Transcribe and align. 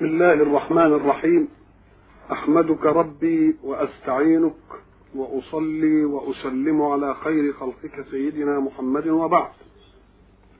بسم 0.00 0.08
الله 0.08 0.32
الرحمن 0.32 0.92
الرحيم. 0.92 1.48
أحمدك 2.32 2.86
ربي 2.86 3.56
وأستعينك 3.62 4.52
وأصلي 5.14 6.04
وأسلم 6.04 6.82
على 6.82 7.14
خير 7.14 7.52
خلقك 7.52 8.04
سيدنا 8.10 8.60
محمد 8.60 9.08
وبعد. 9.08 9.50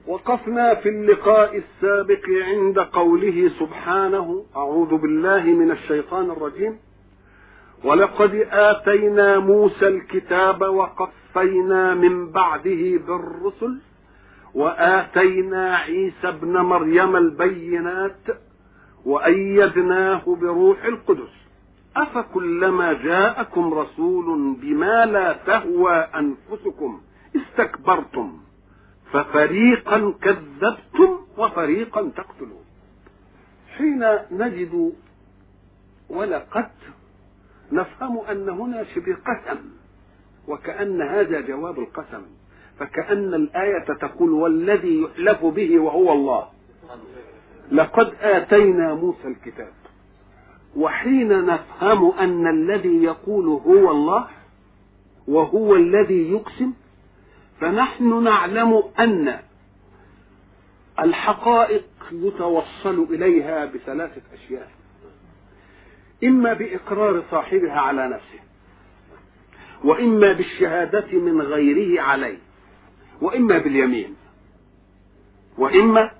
وقفنا 0.06 0.74
في 0.74 0.88
اللقاء 0.88 1.56
السابق 1.56 2.22
عند 2.28 2.78
قوله 2.78 3.50
سبحانه 3.60 4.44
أعوذ 4.56 4.96
بالله 4.96 5.44
من 5.44 5.70
الشيطان 5.70 6.30
الرجيم. 6.30 6.78
ولقد 7.84 8.34
آتينا 8.50 9.38
موسى 9.38 9.88
الكتاب 9.88 10.62
وقفينا 10.62 11.94
من 11.94 12.30
بعده 12.30 12.98
بالرسل 13.06 13.78
وآتينا 14.54 15.76
عيسى 15.76 16.28
ابن 16.28 16.56
مريم 16.56 17.16
البينات 17.16 18.49
وأيدناه 19.04 20.22
بروح 20.26 20.84
القدس. 20.84 21.32
أفكلما 21.96 22.92
جاءكم 22.92 23.74
رسول 23.74 24.56
بما 24.62 25.06
لا 25.06 25.32
تهوى 25.32 25.94
أنفسكم 25.94 27.00
استكبرتم 27.36 28.40
ففريقا 29.12 30.14
كذبتم 30.22 31.18
وفريقا 31.38 32.10
تقتلون. 32.16 32.64
حين 33.76 34.04
نجد 34.30 34.92
ولقد 36.08 36.70
نفهم 37.72 38.18
أن 38.18 38.48
هنا 38.48 38.84
شبه 38.84 39.14
قسم 39.14 39.58
وكأن 40.48 41.02
هذا 41.02 41.40
جواب 41.40 41.78
القسم 41.78 42.22
فكأن 42.78 43.34
الآية 43.34 43.84
تقول 43.84 44.30
والذي 44.30 45.02
يحلف 45.02 45.44
به 45.44 45.78
وهو 45.78 46.12
الله. 46.12 46.48
لقد 47.72 48.14
آتينا 48.20 48.94
موسى 48.94 49.28
الكتاب. 49.28 49.72
وحين 50.76 51.46
نفهم 51.46 52.10
أن 52.10 52.46
الذي 52.46 53.02
يقول 53.02 53.46
هو 53.46 53.90
الله 53.90 54.28
وهو 55.28 55.74
الذي 55.76 56.30
يقسم 56.32 56.72
فنحن 57.60 58.22
نعلم 58.22 58.82
أن 58.98 59.38
الحقائق 61.00 61.84
يتوصل 62.12 63.06
إليها 63.10 63.64
بثلاثة 63.64 64.22
أشياء. 64.34 64.70
إما 66.24 66.52
بإقرار 66.52 67.22
صاحبها 67.30 67.80
على 67.80 68.08
نفسه 68.08 68.40
وإما 69.84 70.32
بالشهادة 70.32 71.18
من 71.18 71.40
غيره 71.42 72.02
عليه 72.02 72.38
وإما 73.20 73.58
باليمين 73.58 74.16
وإما 75.58 76.10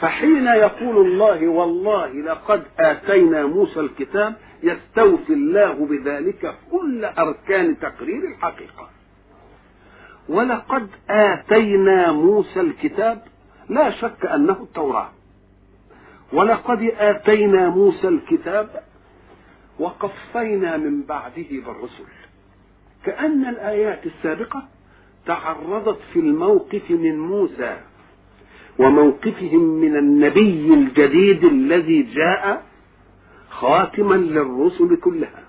فحين 0.00 0.46
يقول 0.46 1.06
الله 1.06 1.48
والله 1.48 2.12
لقد 2.12 2.62
آتينا 2.80 3.46
موسى 3.46 3.80
الكتاب 3.80 4.34
يستوفي 4.62 5.32
الله 5.32 5.72
بذلك 5.86 6.54
كل 6.70 7.04
أركان 7.04 7.78
تقرير 7.78 8.28
الحقيقة. 8.28 8.88
ولقد 10.28 10.88
آتينا 11.10 12.12
موسى 12.12 12.60
الكتاب 12.60 13.22
لا 13.68 13.90
شك 13.90 14.26
أنه 14.26 14.52
التوراة. 14.62 15.10
ولقد 16.32 16.82
آتينا 16.98 17.68
موسى 17.68 18.08
الكتاب 18.08 18.82
وقفينا 19.78 20.76
من 20.76 21.02
بعده 21.02 21.46
بالرسل. 21.50 22.04
كأن 23.04 23.44
الآيات 23.46 24.06
السابقة 24.06 24.62
تعرضت 25.26 25.98
في 26.12 26.18
الموقف 26.18 26.90
من 26.90 27.18
موسى 27.18 27.76
وموقفهم 28.78 29.60
من 29.60 29.96
النبي 29.96 30.74
الجديد 30.74 31.44
الذي 31.44 32.02
جاء 32.02 32.62
خاتما 33.50 34.14
للرسل 34.14 34.96
كلها. 34.96 35.42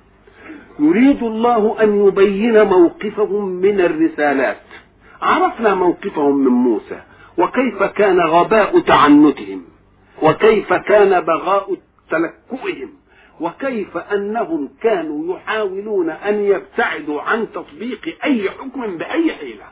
يريد 0.80 1.23
الله 1.23 1.84
أن 1.84 2.08
يبين 2.08 2.64
موقفهم 2.64 3.45
من 3.50 3.81
الرسالات. 3.81 4.62
عرفنا 5.22 5.75
موقفهم 5.75 6.38
من 6.38 6.51
موسى 6.51 7.01
وكيف 7.38 7.84
كان 7.84 8.19
غباء 8.19 8.79
تعنتهم 8.79 9.62
وكيف 10.24 10.74
كان 10.74 11.22
بغاء 11.22 11.78
تلكؤهم 12.09 12.90
وكيف 13.41 13.97
أنهم 13.97 14.69
كانوا 14.81 15.35
يحاولون 15.35 16.09
أن 16.09 16.35
يبتعدوا 16.35 17.22
عن 17.22 17.47
تطبيق 17.53 18.18
أي 18.24 18.50
حكم 18.50 18.97
بأي 18.97 19.34
حيلة. 19.34 19.66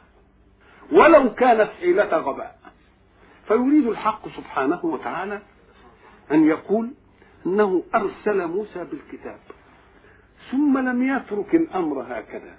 ولو 0.91 1.34
كانت 1.34 1.69
حيلة 1.81 2.18
غباء 2.18 2.56
فيريد 3.47 3.88
الحق 3.88 4.28
سبحانه 4.29 4.79
وتعالى 4.85 5.41
أن 6.31 6.45
يقول 6.47 6.91
إنه 7.45 7.83
أرسل 7.95 8.47
موسى 8.47 8.83
بالكتاب 8.83 9.39
ثم 10.51 10.78
لم 10.78 11.03
يترك 11.16 11.55
الأمر 11.55 12.01
هكذا 12.01 12.55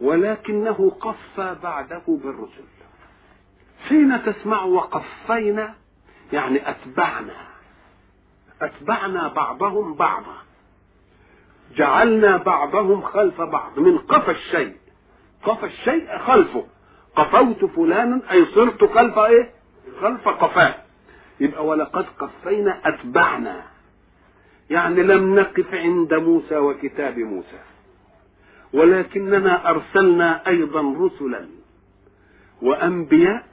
ولكنه 0.00 0.90
قفى 1.00 1.56
بعده 1.62 2.02
بالرسل. 2.08 2.64
حين 3.88 4.22
تسمع 4.24 4.62
وقفينا 4.64 5.74
يعني 6.32 6.70
أتبعنا 6.70 7.34
أتبعنا 8.62 9.28
بعضهم 9.28 9.94
بعضا 9.94 10.36
جعلنا 11.76 12.36
بعضهم 12.36 13.02
خلف 13.02 13.40
بعض 13.40 13.78
من 13.78 13.98
قفى 13.98 14.30
الشيء 14.30 14.76
قفى 15.44 15.66
الشيء 15.66 16.18
خلفه 16.18 16.66
قفوت 17.16 17.64
فلانا 17.64 18.20
أي 18.32 18.46
صرت 18.46 18.84
خلف 18.84 19.18
إيه؟ 19.18 19.50
خلف 20.00 20.28
قفاه. 20.28 20.74
يبقى 21.40 21.66
ولقد 21.66 22.06
قفينا 22.18 22.80
أتبعنا. 22.84 23.62
يعني 24.70 25.02
لم 25.02 25.34
نقف 25.38 25.74
عند 25.74 26.14
موسى 26.14 26.56
وكتاب 26.56 27.18
موسى. 27.18 27.60
ولكننا 28.72 29.70
أرسلنا 29.70 30.48
أيضا 30.48 30.94
رسلا 30.98 31.46
وأنبياء 32.62 33.46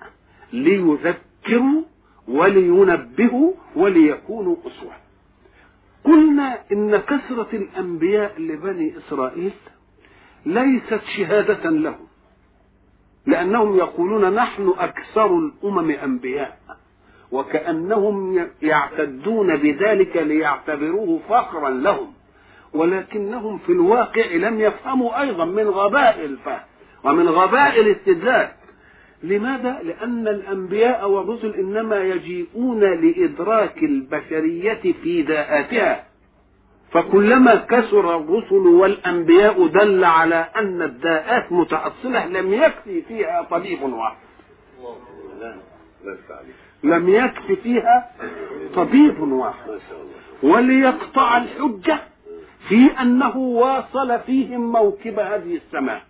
ليذكروا 0.54 1.82
ولينبهوا 2.28 3.54
وليكونوا 3.76 4.56
أسوة. 4.66 4.94
قلنا 6.04 6.60
إن 6.72 6.98
كثرة 6.98 7.50
الأنبياء 7.54 8.42
لبني 8.42 8.98
إسرائيل 8.98 9.52
ليست 10.46 11.02
شهادة 11.18 11.70
لهم. 11.70 12.08
لأنهم 13.26 13.78
يقولون 13.78 14.34
نحن 14.34 14.74
أكثر 14.80 15.38
الأمم 15.38 15.92
أنبياء 15.92 16.58
وكأنهم 17.32 18.48
يعتدون 18.62 19.58
بذلك 19.58 20.18
ليعتبروه 20.18 21.20
فخرا 21.30 21.70
لهم 21.70 22.14
ولكنهم 22.74 23.58
في 23.58 23.72
الواقع 23.72 24.26
لم 24.36 24.60
يفهموا 24.60 25.22
أيضا 25.22 25.46
من 25.46 25.68
غباء 25.70 26.26
الفهم 26.26 26.62
ومن 27.04 27.28
غباء 27.30 27.82
الاستدلال 27.82 28.50
لماذا؟ 29.24 29.80
لأن 29.84 30.28
الأنبياء 30.28 31.10
والرسل 31.10 31.56
إنما 31.56 31.98
يجيئون 32.04 32.80
لإدراك 32.80 33.78
البشرية 33.84 34.94
في 35.04 35.22
داءاتها 35.22 36.11
فكلما 36.92 37.56
كثر 37.56 38.16
الرسل 38.16 38.56
والأنبياء 38.68 39.68
دل 39.68 40.04
على 40.04 40.36
أن 40.56 40.82
الداءات 40.82 41.52
متأصلة 41.52 42.26
لم 42.26 42.54
يكفي 42.54 43.02
فيها 43.02 43.48
طبيب 43.52 43.82
واحد. 43.84 44.18
لم 46.84 47.10
يكفي 47.10 47.56
فيها 47.56 48.12
طبيب 48.76 49.20
واحد. 49.22 49.80
وليقطع 50.44 51.38
الحجة 51.38 52.00
في 52.70 52.86
أنه 53.02 53.38
واصل 53.38 54.20
فيهم 54.20 54.72
موكب 54.72 55.20
هذه 55.20 55.56
السماء. 55.56 56.02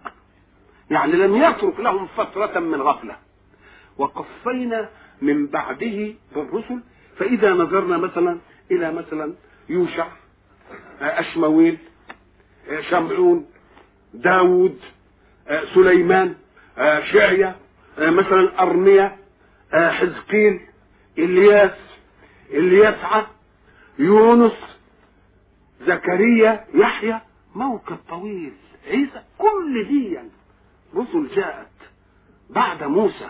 يعني 0.92 1.14
لم 1.14 1.36
يترك 1.36 1.80
لهم 1.80 2.08
فترة 2.18 2.60
من 2.60 2.82
غفلة. 2.82 3.16
وقفينا 3.98 4.90
من 5.22 5.48
بعده 5.48 6.14
بالرسل. 6.36 6.80
فإذا 7.18 7.54
نظرنا 7.54 7.98
مثلا 7.98 8.38
إلى 8.72 8.92
مثلا 8.92 9.34
يوشع 9.70 10.08
أشمويل 11.02 11.78
شمعون 12.90 13.46
داود 14.14 14.80
سليمان 15.74 16.36
شعية 17.12 17.56
مثلا 17.98 18.62
أرمية 18.62 19.18
حزقيل 19.74 20.60
إلياس 21.18 21.72
إلياسعة 22.50 23.28
يونس 24.00 24.54
زكريا 25.82 26.66
يحيى. 26.74 27.20
موكب 27.56 27.98
طويل. 28.10 28.54
عيسى 28.88 29.22
كل 29.38 29.88
دي 29.88 30.20
رسل 30.96 31.28
جاءت 31.36 31.68
بعد 32.50 32.84
موسى. 32.84 33.30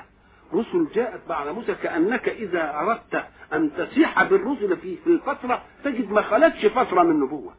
رسل 0.53 0.87
جاءت 0.95 1.19
بعد 1.29 1.47
موسى 1.47 1.75
كأنك 1.75 2.29
إذا 2.29 2.75
أردت 2.79 3.25
أن 3.53 3.71
تسيح 3.77 4.23
بالرسل 4.23 4.77
في 4.77 4.95
في 5.03 5.07
الفترة 5.07 5.61
تجد 5.83 6.11
ما 6.11 6.21
خلتش 6.21 6.65
فترة 6.65 7.03
من 7.03 7.11
النبوة 7.11 7.53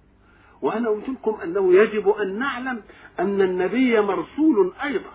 وأنا 0.63 0.89
قلت 0.89 1.09
لكم 1.09 1.39
أنه 1.45 1.75
يجب 1.75 2.09
أن 2.09 2.39
نعلم 2.39 2.83
أن 3.21 3.41
النبي 3.43 4.01
مرسول 4.01 4.73
أيضا. 4.85 5.11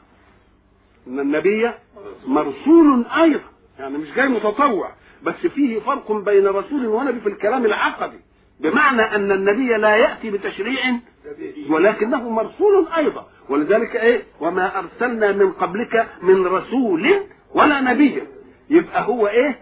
أن 1.07 1.19
النبي 1.19 1.71
مرسول 2.25 3.05
أيضا. 3.05 3.39
يعني 3.79 3.97
مش 3.97 4.13
جاي 4.13 4.27
متطوع 4.27 4.91
بس 5.23 5.35
فيه 5.35 5.79
فرق 5.79 6.11
بين 6.11 6.47
رسول 6.47 6.85
ونبي 6.85 7.19
في 7.19 7.29
الكلام 7.29 7.65
العقدي. 7.65 8.19
بمعنى 8.59 9.01
أن 9.01 9.31
النبي 9.31 9.77
لا 9.77 9.95
يأتي 9.95 10.31
بتشريع 10.31 10.79
ولكنه 11.69 12.29
مرسول 12.29 12.87
أيضا. 12.97 13.27
ولذلك 13.49 13.95
إيه؟ 13.95 14.23
وما 14.39 14.79
أرسلنا 14.79 15.31
من 15.31 15.51
قبلك 15.51 16.07
من 16.21 16.47
رسول 16.47 17.13
ولا 17.53 17.81
نبي. 17.81 18.23
يبقى 18.69 19.07
هو 19.07 19.27
إيه؟ 19.27 19.59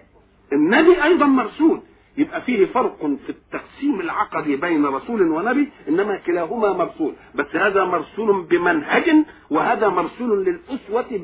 النبي 0.53 1.03
أيضا 1.03 1.25
مرسول. 1.25 1.81
يبقى 2.17 2.41
فيه 2.41 2.65
فرق 2.65 2.97
في 3.25 3.29
التقسيم 3.29 3.99
العقدي 3.99 4.55
بين 4.55 4.85
رسول 4.85 5.21
ونبي 5.21 5.69
إنما 5.89 6.17
كلاهما 6.17 6.73
مرسول. 6.73 7.13
بس 7.35 7.55
هذا 7.55 7.83
مرسول 7.85 8.41
بمنهج 8.43 9.15
وهذا 9.49 9.87
مرسول 9.89 10.45
للأسوة 10.45 11.21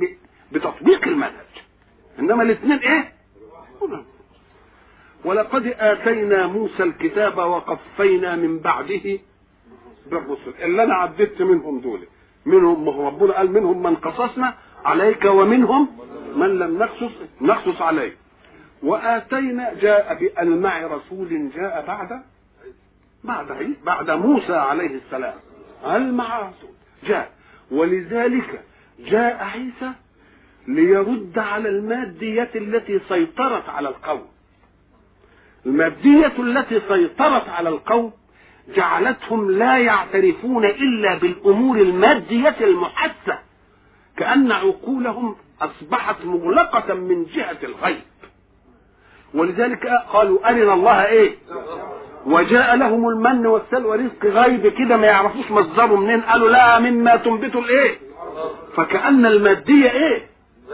بتطبيق 0.51 1.07
المنهج. 1.07 1.51
إنما 2.19 2.43
الاثنين 2.43 2.77
إيه؟ 2.79 3.13
ولقد 5.25 5.75
آتينا 5.79 6.47
موسى 6.47 6.83
الكتاب 6.83 7.37
وقفينا 7.37 8.35
من 8.35 8.59
بعده 8.59 9.19
بالرسل. 10.11 10.53
اللي 10.63 10.83
أنا 10.83 10.93
عددت 10.95 11.41
منهم 11.41 11.79
دول. 11.79 12.07
منهم 12.45 12.89
ربنا 12.89 13.33
قال 13.33 13.51
منهم 13.51 13.83
من 13.83 13.95
قصصنا 13.95 14.53
عليك 14.85 15.25
ومنهم 15.25 15.87
من 16.35 16.59
لم 16.59 16.79
نقصص 16.79 17.11
نقصص 17.41 17.81
عليك. 17.81 18.17
واتينا 18.83 19.73
جاء 19.81 20.17
بألمع 20.19 20.81
رسول 20.81 21.49
جاء 21.55 21.85
بعد 21.87 22.21
بعد 23.23 23.75
بعد 23.85 24.11
موسى 24.11 24.53
عليه 24.55 24.99
السلام. 25.05 25.35
ألمع 25.85 26.39
رسول؟ 26.39 26.75
جاء. 27.03 27.31
ولذلك 27.71 28.61
جاء 28.99 29.43
عيسى 29.43 29.91
ليرد 30.67 31.39
على 31.39 31.69
المادية 31.69 32.49
التي 32.55 32.99
سيطرت 33.09 33.69
على 33.69 33.89
القوم. 33.89 34.27
المادية 35.65 36.33
التي 36.39 36.81
سيطرت 36.87 37.49
على 37.49 37.69
القوم 37.69 38.11
جعلتهم 38.75 39.51
لا 39.51 39.77
يعترفون 39.77 40.65
إلا 40.65 41.17
بالأمور 41.17 41.77
المادية 41.77 42.55
المحسة 42.61 43.39
كأن 44.21 44.51
عقولهم 44.51 45.35
أصبحت 45.61 46.25
مغلقة 46.25 46.93
من 46.93 47.25
جهة 47.25 47.57
الغيب. 47.63 48.01
ولذلك 49.33 49.87
قالوا 50.13 50.49
أرنا 50.49 50.73
الله 50.73 51.05
إيه؟ 51.05 51.35
وجاء 52.25 52.75
لهم 52.75 53.09
المن 53.09 53.45
والسلوى 53.47 53.97
رزق 53.97 54.25
غيب 54.25 54.67
كده 54.67 54.97
ما 54.97 55.07
يعرفوش 55.07 55.51
مصدره 55.51 55.95
منين. 55.95 56.21
قالوا 56.21 56.49
لا 56.49 56.79
مما 56.79 57.15
تنبت 57.15 57.55
الإيه؟ 57.55 57.99
فكأن 58.75 59.25
المادية 59.25 59.91
إيه؟ 59.91 60.25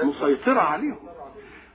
مسيطرة 0.03 0.59
عليهم. 0.59 0.99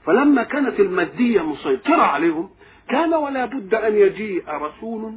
فلما 0.05 0.43
كانت 0.43 0.79
المادية 0.79 1.41
مسيطرة 1.41 2.01
عليهم 2.01 2.49
كان 2.89 3.13
ولا 3.13 3.45
بد 3.45 3.73
أن 3.75 3.97
يجيء 3.97 4.43
رسول 4.49 5.13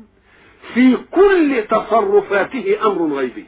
في 0.74 0.96
كل 1.10 1.64
تصرفاته 1.70 2.78
أمر 2.84 3.14
غيبي. 3.16 3.46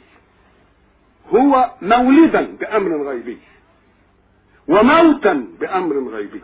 هو 1.38 1.70
مولدا 1.82 2.56
بأمر 2.60 3.02
غيبي 3.08 3.38
وموتا 4.68 5.46
بأمر 5.60 6.08
غيبي 6.08 6.40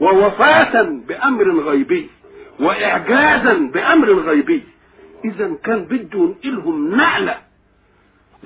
ووفاة 0.00 0.82
بأمر 0.82 1.60
غيبي 1.60 2.10
وإعجازا 2.60 3.54
بأمر 3.54 4.12
غيبي. 4.12 4.62
إذا 5.24 5.54
كان 5.64 5.84
بده 5.84 6.18
ينقلهم 6.18 6.96
نقلة 6.96 7.38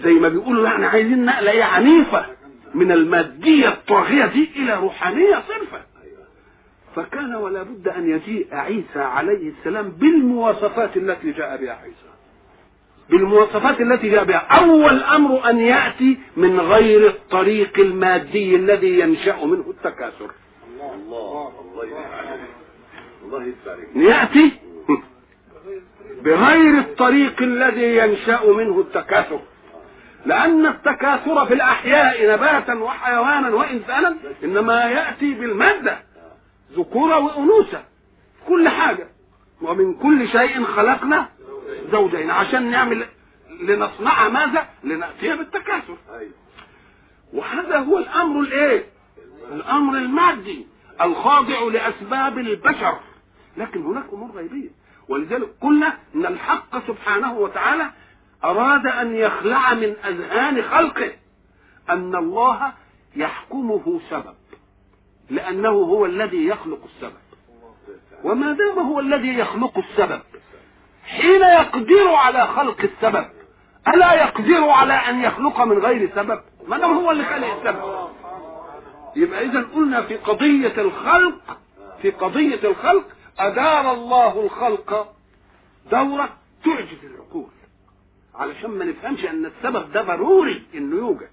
زي 0.04 0.12
ما 0.12 0.28
بيقولوا 0.28 0.68
يعني 0.68 0.86
عايزين 0.86 1.24
نقلة 1.24 1.50
إيه 1.50 1.64
عنيفة 1.64 2.26
من 2.74 2.92
المادية 2.92 3.68
الطاغية 3.68 4.26
دي 4.26 4.50
إلى 4.56 4.74
روحانية 4.74 5.34
صرفة. 5.48 5.80
فكان 6.96 7.34
ولا 7.34 7.62
بد 7.62 7.88
أن 7.88 8.10
يجيء 8.10 8.46
عيسى 8.52 8.98
عليه 9.00 9.52
السلام 9.58 9.88
بالمواصفات 9.88 10.96
التي 10.96 11.32
جاء 11.32 11.56
بها 11.56 11.72
عيسى. 11.72 12.11
بالمواصفات 13.10 13.80
التي 13.80 14.08
جاء 14.08 14.24
بها. 14.24 14.36
أول 14.36 15.02
أمر 15.02 15.50
أن 15.50 15.58
يأتي 15.58 16.18
من 16.36 16.60
غير 16.60 17.06
الطريق 17.06 17.78
المادي 17.78 18.56
الذي 18.56 19.00
ينشأ 19.00 19.44
منه 19.44 19.64
التكاثر. 19.70 20.30
الله 20.76 21.52
الله 21.60 21.84
الله 23.24 23.52
يأتي 23.94 24.52
بغير 26.22 26.78
الطريق 26.78 27.42
الذي 27.42 27.96
ينشأ 27.96 28.46
منه 28.46 28.80
التكاثر. 28.80 29.40
لأن 30.26 30.66
التكاثر 30.66 31.46
في 31.46 31.54
الأحياء 31.54 32.32
نباتا 32.32 32.74
وحيوانا 32.74 33.48
وإنسانا 33.54 34.16
إنما 34.44 34.84
يأتي 34.84 35.34
بالمادة 35.34 35.98
ذكورة 36.76 37.18
وأنوثة 37.18 37.82
كل 38.48 38.68
حاجة. 38.68 39.08
ومن 39.62 39.94
كل 39.94 40.28
شيء 40.28 40.64
خلقنا 40.64 41.28
زوجين 41.92 42.30
عشان 42.30 42.70
نعمل 42.70 43.06
لنصنع 43.60 44.28
ماذا؟ 44.28 44.68
لنأتي 44.84 45.36
بالتكاثر. 45.36 45.96
وهذا 47.32 47.78
هو 47.78 47.98
الأمر 47.98 48.40
الإيه؟ 48.40 48.86
الأمر 49.52 49.98
المادي 49.98 50.66
الخاضع 51.00 51.62
لأسباب 51.62 52.38
البشر. 52.38 53.00
لكن 53.56 53.82
هناك 53.82 54.04
أمور 54.12 54.30
غيبية. 54.30 54.70
ولذلك 55.08 55.48
قلنا 55.60 55.98
أن 56.14 56.26
الحق 56.26 56.86
سبحانه 56.86 57.38
وتعالى 57.38 57.90
أراد 58.44 58.86
أن 58.86 59.16
يخلع 59.16 59.74
من 59.74 59.96
أذهان 60.04 60.62
خلقه 60.62 61.12
أن 61.90 62.16
الله 62.16 62.72
يحكمه 63.16 64.00
سبب. 64.10 64.34
لأنه 65.30 65.68
هو 65.68 66.06
الذي 66.06 66.46
يخلق 66.46 66.84
السبب. 66.84 67.22
وما 68.24 68.52
دام 68.52 68.78
هو 68.78 69.00
الذي 69.00 69.38
يخلق 69.38 69.78
السبب 69.78 70.20
حين 71.04 71.42
يقدر 71.42 72.08
على 72.14 72.46
خلق 72.46 72.80
السبب. 72.80 73.26
ألا 73.88 74.14
يقدر 74.14 74.68
على 74.68 74.92
أن 74.92 75.20
يخلق 75.24 75.60
من 75.60 75.78
غير 75.78 76.10
سبب؟ 76.14 76.40
ما 76.68 76.78
دام 76.78 76.96
هو 76.98 77.10
اللي 77.10 77.24
خلق 77.24 77.46
السبب. 77.54 78.08
يبقى 79.16 79.44
إذا 79.44 79.62
قلنا 79.74 80.02
في 80.02 80.16
قضية 80.16 80.74
الخلق 80.82 81.58
في 82.02 82.10
قضية 82.10 82.60
الخلق 82.64 83.04
أدار 83.38 83.92
الله 83.92 84.40
الخلق 84.40 85.14
دورة 85.90 86.28
تعجز 86.64 87.04
العقول. 87.04 87.48
علشان 88.34 88.70
ما 88.70 88.84
نفهمش 88.84 89.24
أن 89.24 89.46
السبب 89.46 89.92
ده 89.92 90.02
ضروري 90.02 90.62
إنه 90.74 90.96
يوجد. 90.96 91.28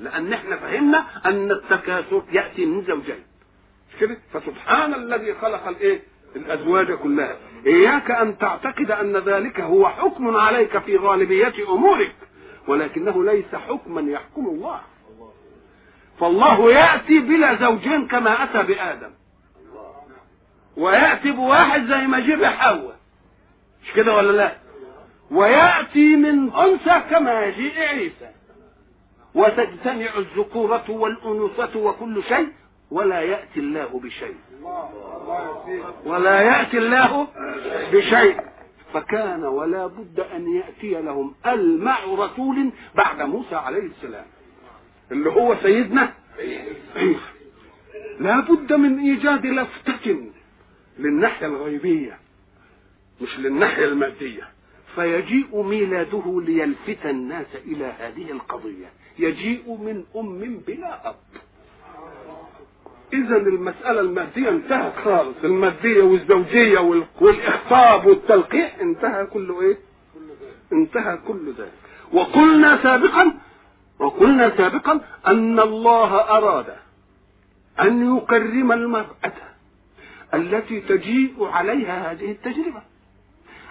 لأن 0.00 0.32
إحنا 0.32 0.56
فهمنا 0.56 1.04
أن 1.26 1.50
التكاثر 1.50 2.22
يأتي 2.32 2.66
من 2.66 2.84
زوجين. 2.84 3.22
كده؟ 4.00 4.18
فسبحان 4.32 4.94
الذي 4.94 5.34
خلق 5.34 5.68
الايه 5.68 6.02
الأزواج 6.36 6.92
كلها. 6.92 7.36
إياك 7.66 8.10
أن 8.10 8.38
تعتقد 8.38 8.90
أن 8.90 9.16
ذلك 9.16 9.60
هو 9.60 9.88
حكم 9.88 10.36
عليك 10.36 10.78
في 10.78 10.96
غالبية 10.96 11.52
أمورك 11.68 12.14
ولكنه 12.68 13.24
ليس 13.24 13.54
حكما 13.54 14.10
يحكم 14.10 14.46
الله. 14.46 14.80
فالله 16.20 16.72
يأتي 16.72 17.18
بلا 17.18 17.54
زوجين 17.54 18.08
كما 18.08 18.44
أتى 18.44 18.62
بآدم. 18.62 19.10
ويأتي 20.76 21.30
بواحد 21.30 21.86
زي 21.86 22.06
ما 22.06 22.20
جيب 22.20 22.44
حواء 22.44 22.96
مش 23.84 23.92
كده 23.92 24.16
ولا 24.16 24.32
لا؟ 24.32 24.56
ويأتي 25.30 26.16
من 26.16 26.52
أنثى 26.52 27.02
كما 27.10 27.44
يجيء 27.44 27.78
عيسى. 27.78 28.30
وتجتمع 29.34 30.06
الذكورة 30.18 30.84
والأنوثة 30.88 31.78
وكل 31.78 32.22
شيء 32.22 32.48
ولا 32.90 33.20
يأتي 33.20 33.60
الله 33.60 34.00
بشيء. 34.04 34.36
ولا 36.04 36.40
يأتي 36.40 36.78
الله 36.78 37.28
بشيء. 37.92 38.40
فكان 38.92 39.44
ولا 39.44 39.86
بد 39.86 40.20
أن 40.20 40.54
يأتي 40.54 41.02
لهم 41.02 41.34
المع 41.46 41.98
رسول 42.04 42.70
بعد 42.94 43.22
موسى 43.22 43.54
عليه 43.54 43.82
السلام. 43.86 44.24
اللي 45.12 45.30
هو 45.30 45.56
سيدنا. 45.62 46.12
لا 48.20 48.40
بد 48.40 48.72
من 48.72 48.98
إيجاد 48.98 49.46
لفتة 49.46 50.30
للناحية 50.98 51.46
الغيبية 51.46 52.18
مش 53.20 53.38
للناحية 53.38 53.84
المادية. 53.84 54.48
فيجيء 54.94 55.62
ميلاده 55.62 56.40
ليلفت 56.46 57.06
الناس 57.06 57.46
إلى 57.66 57.84
هذه 57.98 58.30
القضية. 58.30 58.86
يجيء 59.18 59.76
من 59.76 60.04
أم 60.16 60.60
بلا 60.66 61.08
أب. 61.08 61.16
إذا 63.12 63.36
المسألة 63.36 64.00
المادية 64.00 64.48
انتهت 64.48 64.92
خالص. 65.04 65.36
المادية 65.44 66.02
والزوجية 66.02 66.78
والإخطاب 67.20 68.06
والتلقيح 68.06 68.76
انتهى 68.80 69.26
كله 69.26 69.60
إيه؟ 69.60 69.78
انتهى 70.72 71.16
كل 71.28 71.52
ذلك. 71.58 71.72
وقلنا 72.12 72.82
سابقا 72.82 73.32
وقلنا 73.98 74.56
سابقا 74.56 75.00
أن 75.26 75.60
الله 75.60 76.14
أراد 76.14 76.66
أن 77.80 78.16
يكرم 78.16 78.72
المرأة 78.72 79.32
التي 80.34 80.80
تجيء 80.80 81.44
عليها 81.44 82.12
هذه 82.12 82.30
التجربة. 82.30 82.82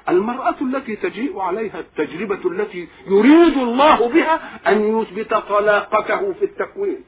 المرأة 0.10 0.56
التي 0.62 0.96
تجيء 0.96 1.40
عليها 1.40 1.80
التجربة 1.80 2.52
التي 2.52 2.88
يريد 3.08 3.58
الله 3.58 4.10
بها 4.10 4.60
أن 4.72 4.98
يثبت 5.00 5.34
طلاقته 5.34 6.34
في 6.34 6.46
التكوين. 6.46 7.04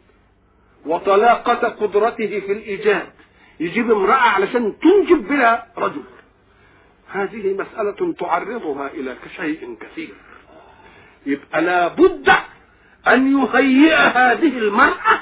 وطلاقة 0.85 1.67
قدرته 1.69 2.39
في 2.39 2.51
الإيجاد. 2.51 3.09
يجيب 3.59 3.91
امرأة 3.91 4.13
علشان 4.13 4.73
تنجب 4.79 5.27
بلا 5.27 5.65
رجل. 5.77 6.03
هذه 7.11 7.53
مسألة 7.53 8.13
تعرضها 8.13 8.87
إلى 8.87 9.15
شيء 9.35 9.77
كثير. 9.81 10.13
يبقى 11.25 11.61
لابد 11.61 12.33
أن 13.07 13.41
يهيئ 13.41 13.95
هذه 13.95 14.57
المرأة 14.57 15.21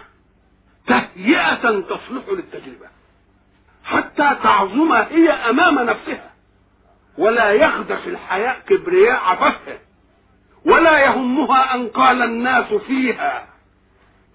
تهيئة 0.87 1.79
تصلح 1.79 2.29
للتجربة. 2.29 2.87
حتى 3.83 4.37
تعظم 4.43 4.91
هي 4.91 5.29
أمام 5.29 5.79
نفسها. 5.79 6.31
ولا 7.17 7.51
يخدش 7.51 8.07
الحياء 8.07 8.59
كبرياء 8.67 9.19
عففها 9.19 9.79
ولا 10.65 10.99
يهمها 10.99 11.75
أن 11.75 11.87
قال 11.87 12.21
الناس 12.21 12.73
فيها 12.73 13.47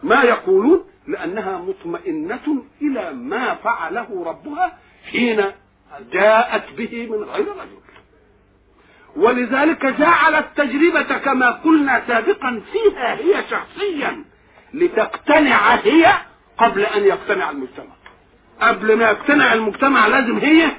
ما 0.03 0.23
يقولون. 0.23 0.85
لأنها 1.09 1.59
مطمئنة 1.59 2.65
إلى 2.83 3.13
ما 3.13 3.55
فعله 3.55 4.25
ربها 4.27 4.79
حين 5.11 5.45
جاءت 6.13 6.73
به 6.77 7.07
من 7.11 7.25
غير 7.25 7.49
رجل. 7.49 7.79
ولذلك 9.17 9.87
جعل 9.87 10.35
التجربة 10.35 11.19
كما 11.19 11.51
قلنا 11.51 12.03
سابقا 12.07 12.63
فيها 12.73 13.15
هي 13.15 13.45
شخصيا 13.51 14.25
لتقتنع 14.75 15.75
هي 15.75 16.13
قبل 16.59 16.83
أن 16.83 17.05
يقتنع 17.05 17.51
المجتمع. 17.51 17.95
قبل 18.61 18.97
ما 18.99 19.05
يقتنع 19.05 19.53
المجتمع 19.53 20.07
لازم 20.07 20.39
هي 20.39 20.71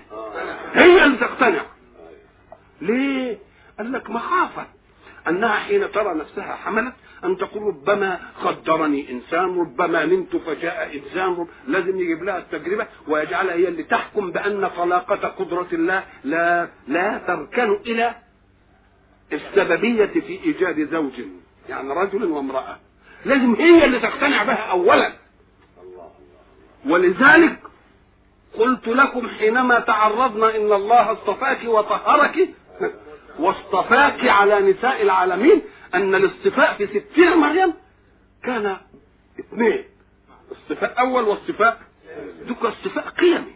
هي 0.74 1.05
اللي 1.05 1.17
تقتنع. 1.17 1.62
ليه؟ 2.81 3.38
قال 3.77 3.91
لك 3.91 4.10
مخافة 4.10 4.65
أنها 5.27 5.55
حين 5.55 5.91
ترى 5.91 6.13
نفسها 6.13 6.55
حملت 6.55 6.93
أن 7.27 7.38
تقول 7.38 7.63
ربما 7.63 8.19
خدرني 8.43 9.12
إنسان 9.12 9.60
ربما 9.60 10.05
نمت 10.05 10.36
فجاء 10.36 10.96
إنسان. 10.98 11.48
لازم 11.67 12.00
يجيب 12.00 12.24
لها 12.24 12.38
التجربة 12.38 12.88
ويجعلها 13.07 13.53
هي 13.55 13.67
اللي 13.67 13.84
تحكم 13.84 14.31
بأن 14.31 14.67
طلاقة 14.77 15.27
قدرة 15.27 15.67
الله 15.74 16.03
لا 16.24 16.69
لا 16.88 17.22
تركن 17.27 17.74
إلى 17.86 18.15
السببية 19.34 20.05
في 20.05 20.39
إيجاد 20.43 20.89
زوج 20.91 21.13
يعني 21.69 21.93
رجل 21.93 22.24
وامرأة 22.24 22.77
لازم 23.25 23.55
هي 23.55 23.86
اللي 23.86 24.00
تقتنع 24.00 24.43
بها 24.43 24.72
أولا 24.72 25.12
ولذلك 26.89 27.60
قلت 28.57 28.88
لكم 28.88 29.27
حينما 29.27 29.79
تعرضنا 29.79 30.55
إن 30.55 30.74
الله 30.74 31.12
اصطفاك 31.12 31.60
وطهرك 31.65 32.50
واصطفاك 33.39 34.27
على 34.27 34.60
نساء 34.60 35.01
العالمين 35.01 35.62
أن 35.96 36.15
الاصطفاء 36.15 36.74
في 36.74 36.88
ستين 36.88 37.38
مريم 37.38 37.74
كان 38.44 38.77
اثنين. 39.39 39.84
اصطفاء 40.51 41.00
اول 41.00 41.24
واصطفاء 41.24 41.82
دوك 42.48 42.65
اصطفاء 42.65 43.10
قيمي. 43.10 43.56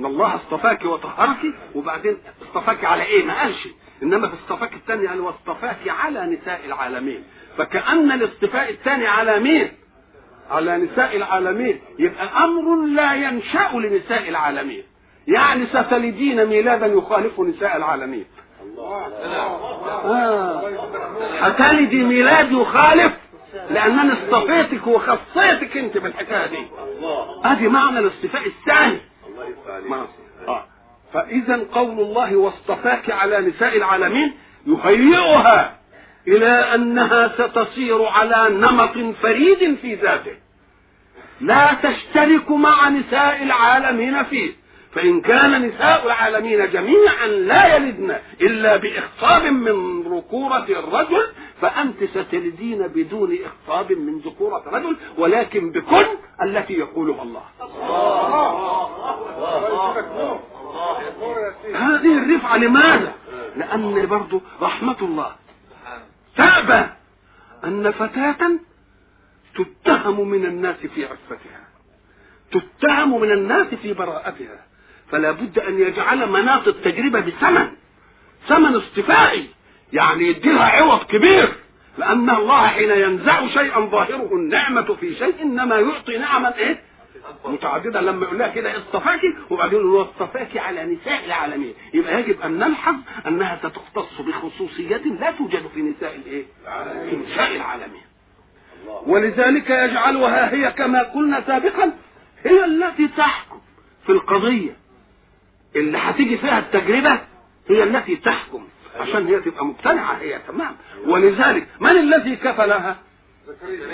إن 0.00 0.06
الله 0.06 0.34
اصطفاك 0.34 0.84
وطهرك 0.84 1.38
وبعدين 1.74 2.16
اصطفاك 2.42 2.84
على 2.84 3.02
إيه؟ 3.02 3.24
ما 3.24 3.40
قالش. 3.40 3.68
إنما 4.02 4.28
في 4.28 4.34
اصطفاك 4.34 4.74
الثاني 4.74 5.06
قال 5.06 5.20
واصطفاك 5.20 5.88
على 5.88 6.26
نساء 6.26 6.60
العالمين. 6.66 7.24
فكأن 7.58 8.12
الاصطفاء 8.12 8.70
الثاني 8.70 9.06
على 9.06 9.40
مين؟ 9.40 9.72
على 10.50 10.76
نساء 10.78 11.16
العالمين. 11.16 11.80
يبقى 11.98 12.44
أمر 12.44 12.84
لا 12.86 13.14
ينشأ 13.14 13.70
لنساء 13.74 14.28
العالمين. 14.28 14.82
يعني 15.28 15.66
ستلدين 15.66 16.46
ميلادا 16.46 16.86
يخالف 16.86 17.40
نساء 17.40 17.76
العالمين. 17.76 18.24
آه. 20.04 20.62
هتلدي 21.40 22.02
ميلاد 22.04 22.52
يخالف 22.52 23.12
لانني 23.70 24.12
اصطفيتك 24.12 24.86
وخصيتك 24.86 25.76
أنت 25.76 25.98
بالحكاية 25.98 26.46
دي 26.46 26.66
ادي 27.44 27.68
معنى 27.68 27.98
الاصطفاء 27.98 28.42
الثاني 28.46 28.98
آه. 30.48 30.64
فإذا 31.12 31.66
قول 31.72 32.00
الله 32.00 32.36
واصطفاك 32.36 33.10
على 33.10 33.38
نساء 33.40 33.76
العالمين 33.76 34.32
يهيئها 34.66 35.76
إلى 36.28 36.48
أنها 36.74 37.28
ستصير 37.38 38.04
على 38.04 38.46
نمط 38.50 39.14
فريد 39.22 39.76
في 39.82 39.94
ذاته 39.94 40.34
لا 41.40 41.68
تشترك 41.82 42.50
مع 42.50 42.88
نساء 42.88 43.42
العالمين 43.42 44.22
فيه 44.24 44.52
فإن 44.94 45.20
كان 45.20 45.66
نساء 45.68 46.06
العالمين 46.06 46.70
جميعا 46.70 47.26
لا 47.26 47.76
يلدن 47.76 48.18
إلا 48.40 48.76
بإخصاب 48.76 49.42
من 49.42 50.02
ذكورة 50.02 50.66
الرجل 50.68 51.26
فأنت 51.60 52.04
ستلدين 52.04 52.86
بدون 52.86 53.38
إخصاب 53.44 53.92
من 53.92 54.18
ذكورة 54.18 54.62
رجل 54.66 54.96
ولكن 55.18 55.70
بكن 55.72 56.06
التي 56.42 56.72
يقولها 56.72 57.22
الله 57.22 57.42
هذه 61.74 62.18
الرفعة 62.18 62.56
لماذا؟ 62.56 63.12
لأن 63.56 64.06
برضو 64.06 64.40
رحمة 64.62 64.96
الله 65.02 65.32
تأبى 66.36 66.88
أن 67.64 67.90
فتاة 67.90 68.58
تتهم 69.54 70.28
من 70.28 70.46
الناس 70.46 70.76
في 70.76 71.04
عفتها 71.04 71.64
تتهم 72.52 73.20
من 73.20 73.32
الناس 73.32 73.66
في 73.66 73.92
براءتها 73.92 74.73
فلا 75.10 75.30
بد 75.30 75.58
أن 75.58 75.80
يجعل 75.80 76.28
مناط 76.30 76.68
التجربة 76.68 77.20
بثمن 77.20 77.68
ثمن 78.48 78.76
اصطفائي 78.76 79.48
يعني 79.92 80.24
يديلها 80.28 80.64
عوض 80.64 81.02
كبير. 81.04 81.52
لأن 81.98 82.30
الله 82.30 82.66
حين 82.66 82.90
ينزع 82.90 83.46
شيئا 83.46 83.80
ظاهره 83.80 84.28
النعمة 84.32 84.94
في 84.94 85.14
شيء 85.14 85.42
إنما 85.42 85.76
يعطي 85.76 86.18
نعما 86.18 86.56
إيه؟ 86.56 86.82
متعددة. 87.44 88.00
لما 88.00 88.26
يقول 88.26 88.38
لها 88.38 88.48
كده 88.48 88.78
اصطفاكي 88.78 89.34
وبعدين 89.50 89.78
يقول 89.78 90.02
اصطفاكي 90.02 90.58
على 90.58 90.84
نساء 90.84 91.24
العالمين. 91.26 91.74
يبقى 91.94 92.20
يجب 92.20 92.40
أن 92.40 92.58
نلحظ 92.58 92.94
أنها 93.26 93.58
ستختص 93.62 94.20
بخصوصية 94.20 94.96
لا 95.20 95.30
توجد 95.30 95.66
في 95.74 95.82
نساء 95.82 96.16
الإيه؟ 96.16 96.44
في 97.10 97.16
نساء 97.16 97.56
العالمين. 97.56 98.02
ولذلك 99.06 99.70
يجعلها 99.70 100.54
هي 100.54 100.72
كما 100.72 101.02
قلنا 101.02 101.42
سابقا 101.46 101.92
هي 102.44 102.64
التي 102.64 103.08
تحكم 103.16 103.60
في 104.06 104.12
القضية. 104.12 104.76
اللي 105.76 105.98
هتيجي 105.98 106.36
فيها 106.38 106.58
التجربة 106.58 107.20
هي 107.68 107.82
التي 107.82 108.16
تحكم 108.16 108.68
عشان 109.00 109.26
هي 109.26 109.40
تبقى 109.40 109.66
مقتنعة 109.66 110.14
هي 110.14 110.38
تمام. 110.48 110.76
ولذلك 111.06 111.66
من 111.80 111.90
الذي 111.90 112.36
كفلها؟ 112.36 112.96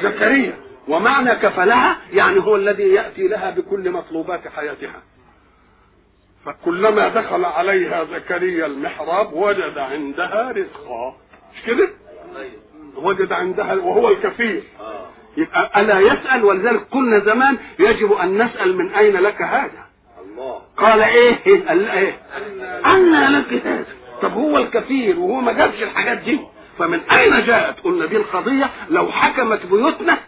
زكريا. 0.02 0.56
ومعنى 0.88 1.34
كفلها 1.34 1.98
يعني 2.12 2.40
هو 2.40 2.56
الذي 2.56 2.82
يأتي 2.82 3.28
لها 3.28 3.50
بكل 3.50 3.90
مطلوبات 3.90 4.48
حياتها. 4.48 5.02
فكلما 6.44 7.08
دخل 7.08 7.44
عليها 7.44 8.04
زكريا 8.04 8.66
المحراب 8.66 9.32
وجد 9.32 9.78
عندها 9.78 10.52
رزقا. 10.52 11.16
مش 11.54 11.62
كده؟ 11.62 11.90
وجد 12.96 13.32
عندها 13.32 13.74
وهو 13.74 14.08
الكفيل. 14.08 14.62
يبقى 15.36 15.80
ألا 15.80 16.00
يسأل؟ 16.00 16.44
ولذلك 16.44 16.86
قلنا 16.90 17.18
زمان 17.18 17.58
يجب 17.78 18.12
أن 18.12 18.42
نسأل 18.42 18.76
من 18.76 18.92
أين 18.94 19.16
لك 19.16 19.42
هذا؟ 19.42 19.89
قال 20.76 21.02
إيه؟ 21.02 21.66
قال 21.68 21.88
إيه؟ 21.88 22.20
أن 22.86 23.32
لك 23.32 23.66
هذا 23.66 23.86
طب 24.22 24.32
هو 24.32 24.58
الكفيل 24.58 25.18
وهو 25.18 25.40
ما 25.40 25.52
جابش 25.52 25.82
الحاجات 25.82 26.18
دي؟ 26.18 26.40
فمن 26.78 27.00
أين 27.00 27.44
جاءت؟ 27.44 27.80
قلنا 27.80 28.06
دي 28.06 28.16
القضية 28.16 28.70
لو 28.90 29.08
حكمت 29.08 29.66
بيوتنا 29.66 30.18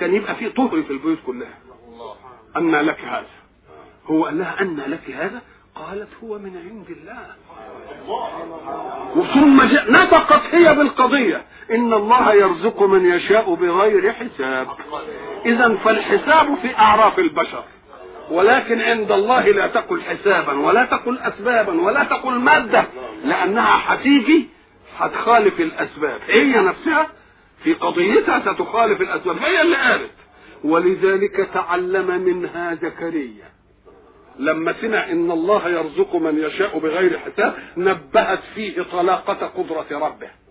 كان 0.00 0.14
يبقى 0.14 0.34
في 0.34 0.48
طهر 0.50 0.82
في 0.82 0.90
البيوت 0.90 1.18
كلها. 1.26 1.58
أن 2.56 2.70
لك 2.70 3.00
هذا. 3.00 3.26
هو 4.06 4.24
قال 4.24 4.38
لها 4.38 4.60
أن 4.60 4.76
لك 4.76 5.10
هذا؟ 5.10 5.42
قالت 5.74 6.08
هو 6.24 6.38
من 6.38 6.56
عند 6.56 6.90
الله. 6.90 7.26
وثم 9.16 9.62
نطقت 9.92 10.54
هي 10.54 10.74
بالقضية. 10.74 11.44
إن 11.70 11.92
الله 11.92 12.34
يرزق 12.34 12.82
من 12.82 13.06
يشاء 13.06 13.54
بغير 13.54 14.12
حساب. 14.12 14.68
إذا 15.46 15.74
فالحساب 15.74 16.58
في 16.62 16.78
أعراف 16.78 17.18
البشر. 17.18 17.64
ولكن 18.30 18.80
عند 18.80 19.12
الله 19.12 19.48
لا 19.50 19.66
تقل 19.66 20.02
حسابا 20.02 20.52
ولا 20.52 20.84
تقل 20.84 21.18
أسبابا 21.18 21.80
ولا 21.80 22.04
تقل 22.04 22.34
مادة 22.34 22.84
لأنها 23.24 23.94
هتيجي 23.94 24.48
هتخالف 24.98 25.60
الأسباب. 25.60 26.20
هي 26.28 26.60
نفسها 26.60 27.08
في 27.64 27.74
قضيتها 27.74 28.40
ستخالف 28.40 29.00
الأسباب. 29.00 29.36
هي 29.38 29.60
اللي 29.62 29.76
قالت 29.76 30.10
ولذلك 30.64 31.48
تعلم 31.54 32.20
منها 32.20 32.74
زكريا. 32.74 33.54
لما 34.38 34.74
سمع 34.80 35.10
إن 35.10 35.30
الله 35.30 35.68
يرزق 35.68 36.16
من 36.16 36.38
يشاء 36.38 36.78
بغير 36.78 37.18
حساب 37.18 37.54
نبهت 37.76 38.40
فيه 38.54 38.82
طلاقة 38.92 39.46
قدرة 39.46 39.86
ربه. 40.06 40.43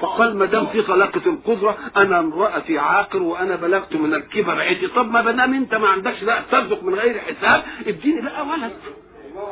فقال 0.00 0.36
ما 0.36 0.44
دام 0.46 0.66
في 0.66 0.82
طلاقة 0.82 1.20
القدرة 1.26 1.78
أنا 1.96 2.18
امرأتي 2.18 2.78
عاقر 2.78 3.22
وأنا 3.22 3.56
بلغت 3.56 3.96
من 3.96 4.14
الكبر 4.14 4.60
عيتي 4.60 4.86
طب 4.86 5.10
ما 5.10 5.20
دام 5.20 5.54
أنت 5.54 5.74
ما 5.74 5.88
عندكش 5.88 6.22
لا 6.22 6.40
ترزق 6.50 6.82
من 6.82 6.94
غير 6.94 7.18
حساب 7.20 7.62
اديني 7.86 8.20
بقى 8.20 8.46
ولد. 8.46 8.72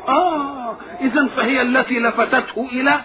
آه 0.09 0.77
اذا 1.01 1.27
فهي 1.37 1.63
التي 1.63 1.99
لفتته 1.99 2.69
إلى 2.73 3.01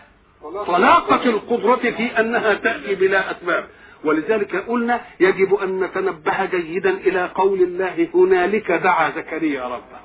طلاقة 0.67 1.29
القدرة 1.29 1.75
في 1.75 2.19
أنها 2.19 2.53
تأتي 2.53 2.95
بلا 2.95 3.31
أسباب. 3.31 3.65
ولذلك 4.03 4.55
قلنا 4.55 5.01
يجب 5.19 5.53
أن 5.55 5.79
نتنبه 5.79 6.45
جيدا 6.45 6.89
إلى 6.89 7.29
قول 7.35 7.61
الله 7.61 8.07
هنالك 8.15 8.71
دعا 8.71 9.09
زكريا 9.09 9.63
ربه. 9.65 9.99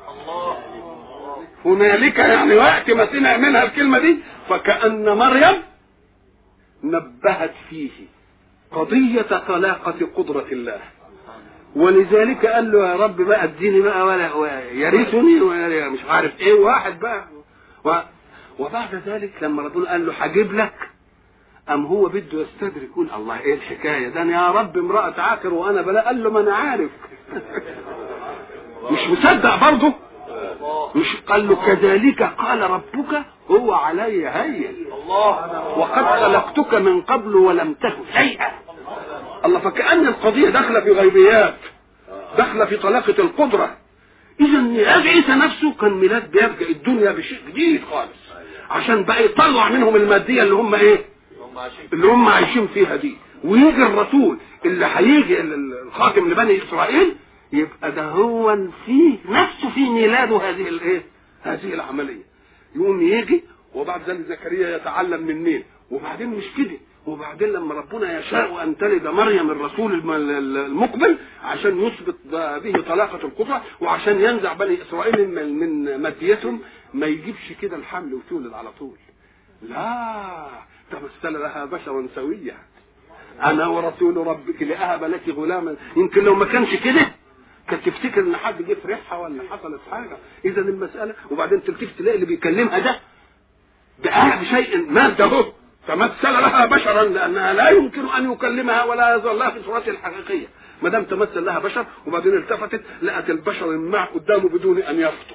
هنالك 1.65 2.19
يعني 2.19 2.55
وقت 2.57 2.91
ما 2.91 3.07
سمع 3.13 3.37
منها 3.37 3.63
الكلمة 3.65 3.99
دي 3.99 4.19
فكأن 4.49 5.19
مريم 5.19 5.63
نبهت 6.85 7.55
فيه 7.71 7.91
قضية 8.73 9.23
طلاقة 9.49 10.07
قدرة 10.17 10.47
الله. 10.53 10.81
ولذلك 11.77 12.47
قال 12.47 12.73
له 12.73 12.89
يا 12.89 12.97
رب 12.97 13.17
بقى 13.23 13.45
أديني 13.45 13.81
بقى 13.81 14.07
ولا 14.07 14.71
يرثني 14.73 15.41
ولا 15.41 15.89
مش 15.89 16.05
عارف 16.09 16.41
إيه. 16.41 16.55
واحد 16.55 17.01
بقى 17.01 17.25
و 17.85 17.93
وبعد 18.59 18.95
ذلك 19.07 19.33
لما 19.43 19.63
ربنا 19.63 19.91
قال 19.91 20.07
له 20.07 20.13
هجيب 20.13 20.53
لك 20.53 20.75
ام 21.71 21.87
هو 21.87 22.09
بده 22.09 22.41
يستدرك 22.41 22.83
يقول 22.83 23.11
الله 23.11 23.41
إيه 23.41 23.55
الحكاية 23.55 24.09
ده؟ 24.09 24.23
أنا 24.23 24.33
يا 24.33 24.51
رب 24.51 24.79
امرأة 24.79 25.21
عاقر 25.21 25.55
وأنا 25.55 25.83
بلا. 25.83 26.07
قال 26.07 26.23
له 26.23 26.31
ما 26.31 26.41
أنا 26.41 26.55
عارف. 26.55 26.91
مش 28.93 29.09
مصدق 29.09 29.71
برضه؟ 29.71 29.93
مش 30.95 31.17
قال 31.29 31.49
له 31.49 31.57
كذلك؟ 31.67 32.23
قال 32.23 32.71
ربك 32.71 33.23
هو 33.51 33.73
علي 33.73 34.29
هين. 34.29 34.87
وقد 35.77 36.05
خلقتك 36.05 36.75
من 36.75 37.01
قبل 37.03 37.37
ولم 37.37 37.75
تك 37.75 37.97
شيئا. 38.17 38.53
الله 39.45 39.59
فكأن 39.61 40.07
القضية 40.07 40.49
داخلة 40.49 40.81
في 40.81 40.93
غيبيات 40.93 41.57
داخلة 42.39 42.65
في 42.65 42.77
طلاقة 42.77 43.15
القدرة. 43.19 43.77
إذا 44.41 44.59
ميلاد 44.59 45.07
عيسى 45.07 45.33
نفسه 45.33 45.73
كان 45.81 45.93
ميلاد 45.95 46.31
بيبدأ 46.31 46.69
الدنيا 46.69 47.13
بشيء 47.13 47.39
جديد 47.49 47.83
خالص. 47.91 48.25
عشان 48.71 49.05
بقى 49.05 49.25
يطلع 49.25 49.69
منهم 49.69 49.97
المادية 49.97 50.43
اللي 50.43 50.55
هم 50.55 50.75
إيه؟ 50.75 51.05
اللي 51.93 52.07
هم 52.07 52.29
عايشين 52.29 52.67
فيها 52.67 52.97
دي. 52.97 53.17
ويجي 53.45 53.83
الرسول 53.83 54.39
اللي 54.65 54.87
هيجي 54.95 55.41
الخاتم 55.41 56.29
لبني 56.31 56.63
إسرائيل 56.63 57.17
يبقى 57.53 57.93
ده 57.93 58.05
هو 58.05 58.59
فيه 58.87 59.19
نفسه 59.29 59.71
في 59.71 59.81
ميلاده 59.91 60.37
هذه 60.37 60.69
الايه؟ 60.69 61.03
هذه 61.43 61.75
العملية. 61.75 62.23
يقوم 62.77 63.03
يجي 63.03 63.45
وبعد 63.75 64.11
ذلك 64.11 64.21
زكريا 64.27 64.77
يتعلم 64.77 65.27
من 65.27 65.43
مين؟ 65.43 65.65
وبعدين 65.91 66.29
مش 66.29 66.45
كده 66.59 66.77
وبعدين 67.07 67.49
لما 67.49 67.75
ربنا 67.75 68.19
يشاء 68.19 68.63
أن 68.63 68.77
تلد 68.77 69.07
مريم 69.07 69.51
الرسول 69.51 69.93
المقبل 70.57 71.19
عشان 71.45 71.81
يثبت 71.81 72.17
به 72.65 72.81
طلاقة 72.89 73.27
القدره 73.27 73.63
وعشان 73.81 74.21
ينزع 74.21 74.53
بني 74.53 74.83
إسرائيل 74.83 75.29
من 75.31 75.59
من 75.59 76.03
ماديتهم 76.03 76.61
ما 76.95 77.07
يجيبش 77.07 77.53
كده 77.63 77.77
الحمل 77.77 78.15
وتولد 78.15 78.53
على 78.53 78.69
طول. 78.79 78.97
لا 79.63 80.47
تمثل 80.91 81.33
لها 81.41 81.65
بشرا 81.65 82.09
سويا. 82.15 82.57
أنا 83.43 83.67
ورسول 83.67 84.17
ربك 84.27 84.63
لأهب 84.63 85.05
لك 85.05 85.29
غلاما 85.29 85.77
يمكن 85.97 86.25
لو 86.25 86.35
ما 86.35 86.45
كانش 86.45 86.75
كده 86.85 87.07
كانت 87.77 87.89
تفتكر 87.89 88.21
ان 88.21 88.37
حد 88.37 88.63
جه 88.63 88.75
في 88.75 89.15
ولا 89.17 89.43
حصلت 89.51 89.81
حاجة؟ 89.91 90.17
إذا 90.45 90.61
المسألة 90.61 91.15
وبعدين 91.31 91.63
تلتفت 91.63 91.99
تلاقي 91.99 92.15
اللي 92.15 92.27
بيكلمها 92.27 92.79
ده 92.79 93.01
ده 94.05 94.37
بشيء 94.41 94.91
ماده 94.91 95.25
أهو. 95.25 95.53
تمثل 95.89 96.33
لها 96.33 96.67
بشرا 96.67 97.05
لأنها 97.05 97.53
لا 97.53 97.69
يمكن 97.71 98.07
أن 98.07 98.33
يكلمها 98.33 98.85
ولا 98.85 99.15
يظهر 99.15 99.33
لها 99.35 99.51
في 99.51 99.63
صورتها 99.63 99.91
الحقيقية. 99.91 100.47
ما 100.83 100.89
دام 100.89 101.05
تمثل 101.05 101.45
لها 101.45 101.59
بشر 101.59 101.87
وبعدين 102.07 102.37
التفتت 102.37 102.83
لقت 103.03 103.31
البشر 103.31 103.71
المع 103.71 104.05
قدامه 104.05 104.49
بدون 104.49 104.79
أن 104.79 105.01
يخطو 105.01 105.35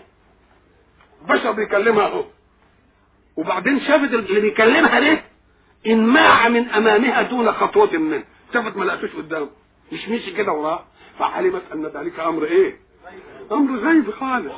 بشر 1.29 1.51
بيكلمها 1.51 2.05
أهو. 2.07 2.25
وبعدين 3.35 3.79
شافت 3.79 4.13
اللي 4.13 4.39
بيكلمها 4.39 4.99
ليه؟ 4.99 5.25
انماع 5.87 6.49
من 6.49 6.69
أمامها 6.69 7.21
دون 7.21 7.51
خطوة 7.51 7.97
منه. 7.97 8.23
شافت 8.53 8.77
ما 8.77 8.83
لقتوش 8.85 9.15
قدامه. 9.15 9.49
مش 9.91 10.09
مشي 10.09 10.31
كده 10.31 10.51
وراه 10.51 10.85
فعلمت 11.19 11.61
أن 11.73 11.85
ذلك 11.85 12.19
أمر 12.19 12.43
إيه؟ 12.43 12.77
أمر 13.51 13.79
غيب 13.79 14.11
خالص. 14.11 14.53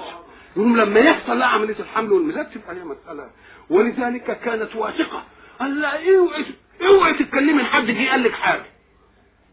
يوم 0.57 0.77
لما 0.77 0.99
يحصل 0.99 1.39
لها 1.39 1.47
عملية 1.47 1.79
الحمل 1.79 2.11
والميلاد 2.11 2.49
تبقى 2.49 2.75
هي 2.75 2.83
مسألة. 2.83 3.29
ولذلك 3.69 4.39
كانت 4.39 4.75
واثقة. 4.75 5.23
قال 5.59 5.81
لا 5.81 6.17
اوعي 6.17 6.45
اوعي 6.87 7.13
تتكلمي 7.13 7.61
لحد 7.61 7.85
جه 7.85 8.09
قال 8.11 8.23
لك 8.23 8.31
حاجة. 8.31 8.65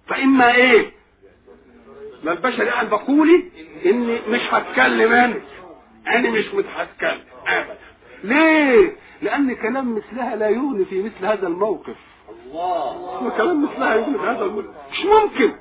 فإما 0.07 0.55
إيه؟ 0.55 0.92
ما 2.25 2.33
البشر 2.33 2.68
قال 2.68 2.87
بقولي 2.87 3.44
إني 3.87 4.18
مش 4.29 4.40
هتكلم 4.51 5.12
أنا. 5.12 5.40
أنا 6.09 6.31
مش 6.31 6.55
متهتكلم 6.55 7.21
ابدا. 7.47 7.79
ليه؟ 8.25 8.97
لأن 9.23 9.55
كلام 9.55 9.94
مثلها 9.97 10.37
لا 10.37 10.49
يغني 10.49 10.85
في 10.85 11.03
مثل 11.03 11.27
هذا 11.27 11.47
الموقف. 11.47 11.97
الله. 12.47 13.33
كلام 13.37 13.64
مثلها 13.64 13.94
يغني 13.94 14.18
في 14.18 14.25
هذا 14.25 14.44
الموقف. 14.44 14.68
مش 14.92 15.05
ممكن. 15.05 15.53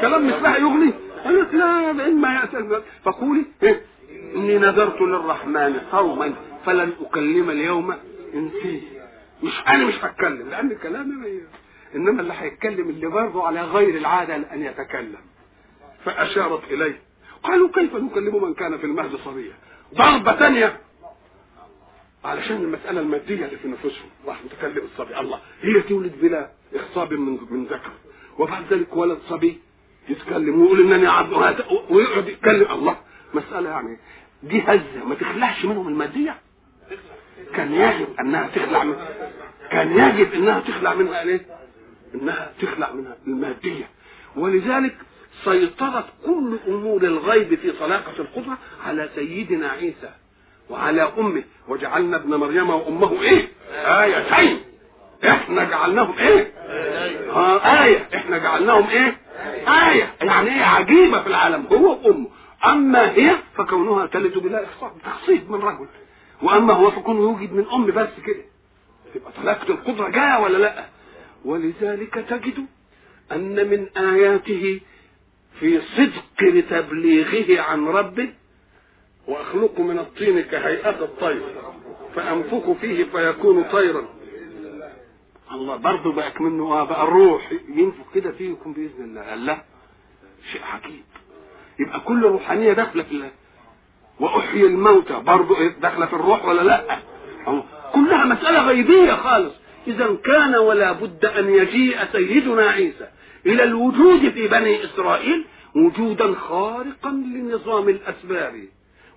كلام 0.00 0.26
مثلها 0.26 0.56
يغني. 0.58 0.92
قالت 1.24 1.54
لا 1.54 1.90
اما 1.90 2.34
يأتي. 2.34 2.82
فقولي 3.04 3.44
إيه؟ 3.62 3.82
إني 4.36 4.58
نذرت 4.58 5.00
للرحمن 5.00 5.80
صوما 5.90 6.34
فلن 6.66 6.92
أكلم 7.00 7.50
اليوم 7.50 7.94
انسيه 8.34 8.80
مش 9.42 9.52
أنا 9.68 9.84
مش 9.84 9.94
هتكلم 10.04 10.50
لأن 10.50 10.76
كلامي 10.82 11.40
إنما 11.94 12.22
اللي 12.22 12.34
هيتكلم 12.36 12.88
اللي 12.88 13.06
برضه 13.06 13.46
على 13.46 13.62
غير 13.62 13.96
العادة 13.96 14.36
أن 14.36 14.62
يتكلم. 14.62 15.20
فأشارت 16.04 16.64
إليه. 16.70 17.00
قالوا 17.42 17.68
كيف 17.68 17.94
نكلم 17.94 18.44
من 18.44 18.54
كان 18.54 18.78
في 18.78 18.84
المهد 18.84 19.16
صبيا؟ 19.16 19.52
ضربة 19.94 20.32
ثانية. 20.36 20.80
علشان 22.24 22.56
المسألة 22.56 23.00
المادية 23.00 23.44
اللي 23.44 23.56
في 23.56 23.68
نفوسهم 23.68 24.08
راح 24.26 24.44
متكلم 24.44 24.84
الصبي. 24.92 25.20
الله 25.20 25.40
هي 25.62 25.80
تولد 25.80 26.12
بلا 26.22 26.50
اخصاب 26.74 27.12
من 27.12 27.38
من 27.50 27.64
ذكر. 27.64 27.90
وبعد 28.38 28.72
ذلك 28.72 28.96
ولد 28.96 29.18
صبي. 29.28 29.60
يتكلم 30.08 30.60
ويقول 30.62 30.92
إنني 30.92 31.06
عبد 31.06 31.32
ويقعد 31.90 32.28
يتكلم 32.28 32.70
الله. 32.72 32.96
مسألة 33.34 33.70
يعني 33.70 33.98
دي 34.42 34.62
هزة 34.62 35.04
ما 35.06 35.14
تخلعش 35.14 35.64
منهم 35.64 35.88
الماديه 35.88 36.36
كان 37.54 37.74
يجب 37.74 38.08
أنها 38.20 38.48
تخلع 38.48 38.84
من 38.84 38.96
كان 39.70 39.92
يجب 39.98 40.32
إنها 40.32 40.60
تخلع 40.60 40.94
منها 40.94 41.22
إيه؟ 41.22 41.40
إنها 42.14 42.52
تخلع 42.62 42.92
منها 42.92 43.16
المادية. 43.26 43.88
ولذلك 44.36 44.96
سيطرت 45.44 46.04
كل 46.26 46.58
أمور 46.68 47.02
الغيب 47.04 47.54
في 47.54 47.70
طلاقه 47.72 48.12
القدره 48.18 48.58
على 48.86 49.08
سيدنا 49.14 49.68
عيسى 49.68 50.10
وعلى 50.70 51.12
أمه. 51.18 51.42
وجعلنا 51.68 52.16
ابن 52.16 52.34
مريم 52.34 52.70
وأمه 52.70 53.22
إيه؟ 53.22 53.48
آيتين. 53.72 54.60
إحنا 55.24 55.64
جعلناهم 55.64 56.18
إيه؟ 56.18 56.52
آه 57.30 57.84
آية. 57.84 58.08
إحنا 58.14 58.38
جعلناهم 58.38 58.88
إيه؟ 58.88 59.16
آية. 59.68 60.14
يعني 60.22 60.50
إيه؟ 60.56 60.64
عجيبة 60.64 61.20
في 61.22 61.26
العالم. 61.26 61.66
هو 61.72 61.90
وأمه 62.06 62.28
أما 62.66 63.10
هي 63.10 63.36
فكونها 63.56 64.06
تلد 64.06 64.38
بلا 64.38 64.64
إخصاء 64.64 64.94
تخصيب 65.04 65.50
من 65.50 65.60
رجل. 65.60 65.86
وأما 66.42 66.72
هو 66.74 66.90
فكونه 66.90 67.20
يوجد 67.20 67.52
من 67.52 67.64
أم 67.72 67.86
بس 67.86 68.08
كده. 68.26 68.42
تبقى 69.14 69.32
طلاقة 69.42 69.68
القدرة 69.70 70.08
جاية 70.08 70.40
ولا 70.42 70.58
لأ؟ 70.58 70.84
ولذلك 71.44 72.14
تجد 72.14 72.66
أن 73.32 73.68
من 73.70 73.86
آياته 73.96 74.80
في 75.60 75.80
صدق 75.96 76.64
تبليغه 76.70 77.62
عن 77.62 77.86
ربه 77.86 78.28
وأخلق 79.28 79.80
من 79.80 79.98
الطين 79.98 80.40
كهيئة 80.40 80.90
الطير 81.04 81.42
فأنفخ 82.16 82.72
فيه 82.80 83.04
فيكون 83.04 83.64
طيرا. 83.64 84.04
الله. 85.54 85.76
برضه 85.76 86.12
بقى 86.12 86.32
منه 86.40 86.84
بقى 86.84 87.04
الروح 87.04 87.52
ينفخ 87.68 88.04
كده 88.14 88.34
يكون 88.40 88.72
بإذن 88.72 89.04
الله. 89.04 89.22
قال 89.22 89.46
لا 89.46 89.64
شيء 90.52 90.62
عجيب. 90.72 91.04
يبقى 91.80 92.00
كل 92.00 92.22
روحانية 92.22 92.72
داخلة 92.72 93.02
في 93.02 93.12
الله. 93.12 93.30
وأحيي 94.20 94.66
الموتى. 94.66 95.20
برضه 95.26 95.68
داخلة 95.68 96.06
في 96.06 96.12
الروح 96.12 96.44
ولا 96.44 96.62
لا؟ 96.62 96.98
كلها 97.94 98.24
مسألة 98.24 98.66
غيبية 98.66 99.12
خالص. 99.12 99.52
اذا 99.86 100.16
كان 100.24 100.54
ولا 100.56 100.92
بد 100.92 101.24
أن 101.24 101.50
يجيء 101.50 101.98
سيدنا 102.12 102.62
عيسى 102.62 103.08
إلى 103.46 103.64
الوجود 103.64 104.28
في 104.28 104.48
بني 104.48 104.84
إسرائيل 104.84 105.44
وجودا 105.76 106.34
خارقا 106.34 107.10
لنظام 107.10 107.88
الأسباب 107.88 108.64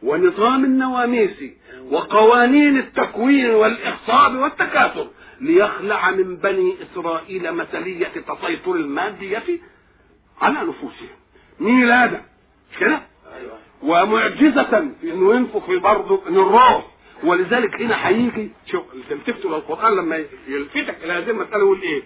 ونظام 0.03 0.65
النواميس 0.65 1.43
وقوانين 1.91 2.77
التكوين 2.77 3.49
والاخصاب 3.49 4.35
والتكاثر. 4.35 5.07
ليخلع 5.41 6.11
من 6.11 6.35
بني 6.35 6.75
إسرائيل 6.83 7.51
مثلية 7.51 8.07
تسيطر 8.07 8.71
المادية 8.71 9.43
على 10.41 10.59
نفوسهم. 10.59 11.09
ميلادا. 11.59 12.25
كده؟ 12.79 13.01
ومعجزة 13.83 14.91
في 15.01 15.13
إنه 15.13 15.35
ينفخ 15.35 15.65
في 15.65 15.79
برضه 15.79 16.21
ان 16.27 16.35
الروح. 16.35 16.87
ولذلك 17.23 17.81
هنا 17.81 18.07
هيجي 18.07 18.51
شوف 18.65 18.83
تلتفتوا 19.09 19.49
للقران 19.55 19.95
لما 19.95 20.25
يلفتك 20.47 21.03
إلى 21.03 21.13
هذه 21.13 21.29
المسألة 21.29 21.57
يقول 21.57 21.81
إيه؟ 21.81 22.03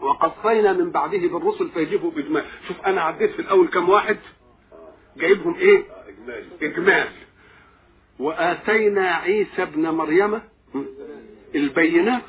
وقصينا 0.00 0.72
من 0.72 0.90
بعده 0.90 1.18
بالرسل 1.18 1.68
فيجيبوا 1.68 2.10
بإجمال. 2.10 2.44
شوف 2.68 2.80
أنا 2.86 3.02
عديت 3.02 3.30
في 3.30 3.38
الأول 3.42 3.68
كم 3.68 3.88
واحد؟ 3.88 4.18
جايبهم 5.16 5.54
إيه؟ 5.54 5.84
إجمال. 6.62 7.08
وآتينا 8.18 9.10
عيسى 9.10 9.62
ابن 9.62 9.88
مريم. 9.88 10.40
البينات 11.54 12.22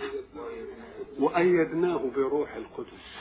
وأيدناه 1.20 2.12
بروح 2.16 2.56
القدس. 2.56 3.18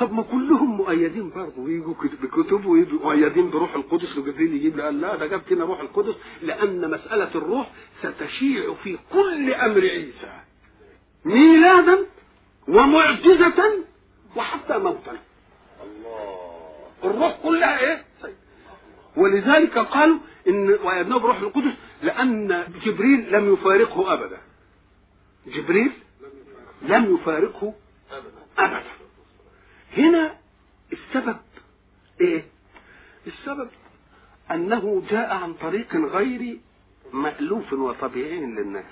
طب 0.00 0.12
ما 0.12 0.22
كلهم 0.22 0.76
مؤيدين 0.76 1.30
برضه 1.30 1.58
ويجوا 1.62 1.94
بكتب 2.22 2.66
ويجوا 2.66 2.98
مؤيدين 2.98 3.50
بروح 3.50 3.74
القدس 3.74 4.18
وجبريل 4.18 4.54
يجيب 4.54 4.80
قال 4.80 5.00
لا 5.00 5.16
ده 5.16 5.26
جاب 5.26 5.42
لنا 5.50 5.64
روح 5.64 5.80
القدس 5.80 6.14
لأن 6.42 6.90
مسألة 6.90 7.30
الروح 7.34 7.70
ستشيع 8.02 8.74
في 8.74 8.98
كل 9.12 9.54
أمر 9.54 9.80
عيسى. 9.80 10.40
ميلادا 11.24 11.98
ومعجزة 12.68 13.72
وحتى 14.36 14.78
موتا. 14.78 15.18
الروح 17.04 17.38
كلها 17.42 17.78
إيه؟ 17.80 18.04
ولذلك 19.16 19.78
قالوا 19.78 20.18
إن 20.48 20.68
ويدناه 20.84 21.16
بروح 21.18 21.40
القدس 21.40 21.72
لأن 22.02 22.64
جبريل 22.84 23.32
لم 23.32 23.52
يفارقه 23.52 24.12
أبدا. 24.12 24.38
جبريل 25.46 25.92
لم 26.82 27.14
يفارقه 27.14 27.74
ابدا. 28.58 28.82
هنا 29.96 30.34
السبب 30.92 31.36
إيه؟ 32.20 32.44
السبب 33.26 33.68
أنه 34.50 35.02
جاء 35.10 35.34
عن 35.34 35.54
طريق 35.54 35.96
غير 35.96 36.58
مألوف 37.12 37.72
وطبيعي 37.72 38.40
للناس 38.40 38.84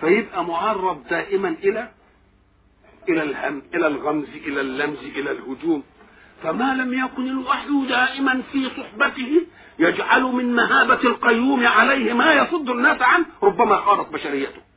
فيبقى 0.00 0.44
معرض 0.44 1.08
دائما 1.10 1.48
إلى 1.48 1.90
إلى 3.08 3.22
الهم 3.22 3.62
إلى 3.74 3.86
الغمز 3.86 4.28
إلى 4.28 4.60
اللمز 4.60 4.98
إلى 4.98 5.30
الهجوم. 5.30 5.82
فما 6.42 6.74
لم 6.74 7.04
يكن 7.04 7.28
الوحي 7.28 7.86
دائما 7.88 8.42
في 8.52 8.70
صحبته 8.76 9.46
يجعل 9.78 10.22
من 10.22 10.54
مهابة 10.54 11.02
القيوم 11.02 11.66
عليه 11.66 12.12
ما 12.12 12.32
يصد 12.34 12.70
الناس 12.70 13.02
عنه 13.02 13.26
ربما 13.42 13.76
خارت 13.76 14.12
بشريته. 14.12 14.67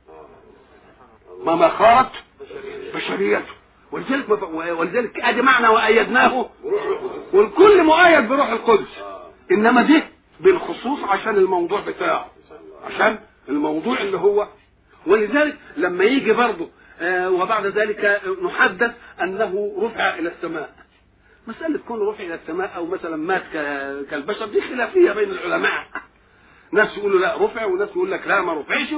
ما 1.45 1.56
ما 1.56 1.67
خارت 1.67 2.12
بشريته. 2.95 3.54
ولذلك 3.91 4.30
ولذلك 4.80 5.19
ادي 5.19 5.41
معنى 5.41 5.67
وأيدناه 5.67 6.49
والكل 7.34 7.84
مؤيد 7.84 8.27
بروح 8.27 8.49
القدس. 8.49 9.04
إنما 9.51 9.82
ده 9.82 10.04
بالخصوص 10.39 10.99
عشان 11.04 11.36
الموضوع 11.36 11.82
بتاعه. 11.82 12.32
عشان 12.86 13.19
الموضوع 13.49 14.01
اللي 14.01 14.17
هو. 14.17 14.47
ولذلك 15.08 15.58
لما 15.77 16.04
يجي 16.04 16.34
برضه 16.34 16.69
آه 17.01 17.30
وبعد 17.30 17.65
ذلك 17.65 18.21
نحدث 18.43 18.91
أنه 19.21 19.73
رفع 19.82 20.15
إلى 20.15 20.30
السماء. 20.30 20.73
مسألة 21.47 21.80
كون 21.88 22.08
رفع 22.08 22.23
إلى 22.23 22.36
السماء 22.36 22.71
أو 22.75 22.86
مثلا 22.86 23.15
مات 23.17 23.43
كالبشر 24.12 24.45
دي 24.45 24.62
خلافية 24.62 25.12
بين 25.12 25.32
العلماء. 25.32 25.86
ناس 26.71 26.97
يقولوا 26.97 27.19
لا 27.19 27.45
رفع 27.45 27.65
وناس 27.65 27.89
يقول 27.89 28.12
لك 28.12 28.27
لا 28.27 28.41
ما 28.41 28.53
رفعش 28.53 28.93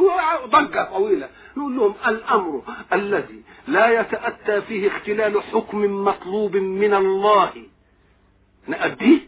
ضجة 0.45 0.83
طويلة. 0.83 1.29
نقول 1.57 1.77
لهم 1.77 1.95
الأمر 2.07 2.63
الذي 2.93 3.41
لا 3.67 3.99
يتأتى 3.99 4.61
فيه 4.61 4.87
اختلال 4.87 5.41
حكم 5.41 6.03
مطلوب 6.03 6.57
من 6.57 6.93
الله. 6.93 7.51
نأديه؟ 8.67 9.19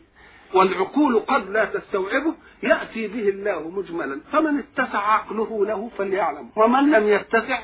والعقول 0.53 1.19
قد 1.19 1.49
لا 1.49 1.65
تستوعبه. 1.65 2.33
يأتي 2.63 3.07
به 3.07 3.29
الله 3.29 3.69
مجملا. 3.69 4.21
فمن 4.31 4.59
اتسع 4.59 5.13
عقله 5.13 5.65
له 5.65 5.91
فليعلم. 5.97 6.49
ومن 6.55 6.91
لم 6.91 7.07
يتسع؟ 7.07 7.59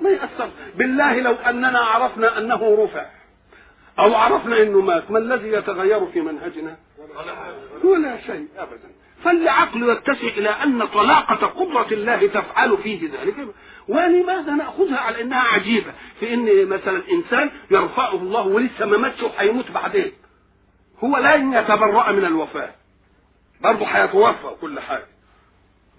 ما 0.00 0.10
يأثر. 0.10 0.50
بالله 0.74 1.20
لو 1.20 1.32
أننا 1.32 1.78
عرفنا 1.78 2.38
أنه 2.38 2.84
رفع 2.84 3.06
أو 3.98 4.14
عرفنا 4.14 4.62
أنه 4.62 4.80
مات 4.80 5.10
ما 5.10 5.18
الذي 5.18 5.48
يتغير 5.48 6.06
في 6.06 6.20
منهجنا؟ 6.20 6.76
ولا 7.84 8.20
شيء 8.20 8.48
أبدا. 8.56 8.90
فالعقل 9.24 9.90
يتسع 9.90 10.28
إلى 10.28 10.48
أن 10.48 10.86
طلاقة 10.86 11.46
قدرة 11.46 11.86
الله 11.92 12.26
تفعل 12.26 12.78
فيه 12.78 13.10
ذلك. 13.20 13.34
ولماذا 13.88 14.52
نأخذها 14.52 14.98
على 14.98 15.22
أنها 15.22 15.40
عجيبة؟ 15.40 15.92
في 16.20 16.34
أن 16.34 16.68
مثلا 16.68 17.02
إنسان 17.12 17.50
يرفعه 17.70 18.14
الله 18.14 18.46
ولسه 18.46 18.86
ما 18.86 18.96
ماتش 18.96 19.22
وهيموت 19.22 19.70
بعدين. 19.70 20.12
هو 21.04 21.16
لن 21.16 21.52
يتبرأ 21.52 22.12
من 22.12 22.24
الوفاة. 22.24 22.74
برضه 23.60 23.86
هيتوفى 23.86 24.50
كل 24.60 24.80
حاجة 24.80 25.06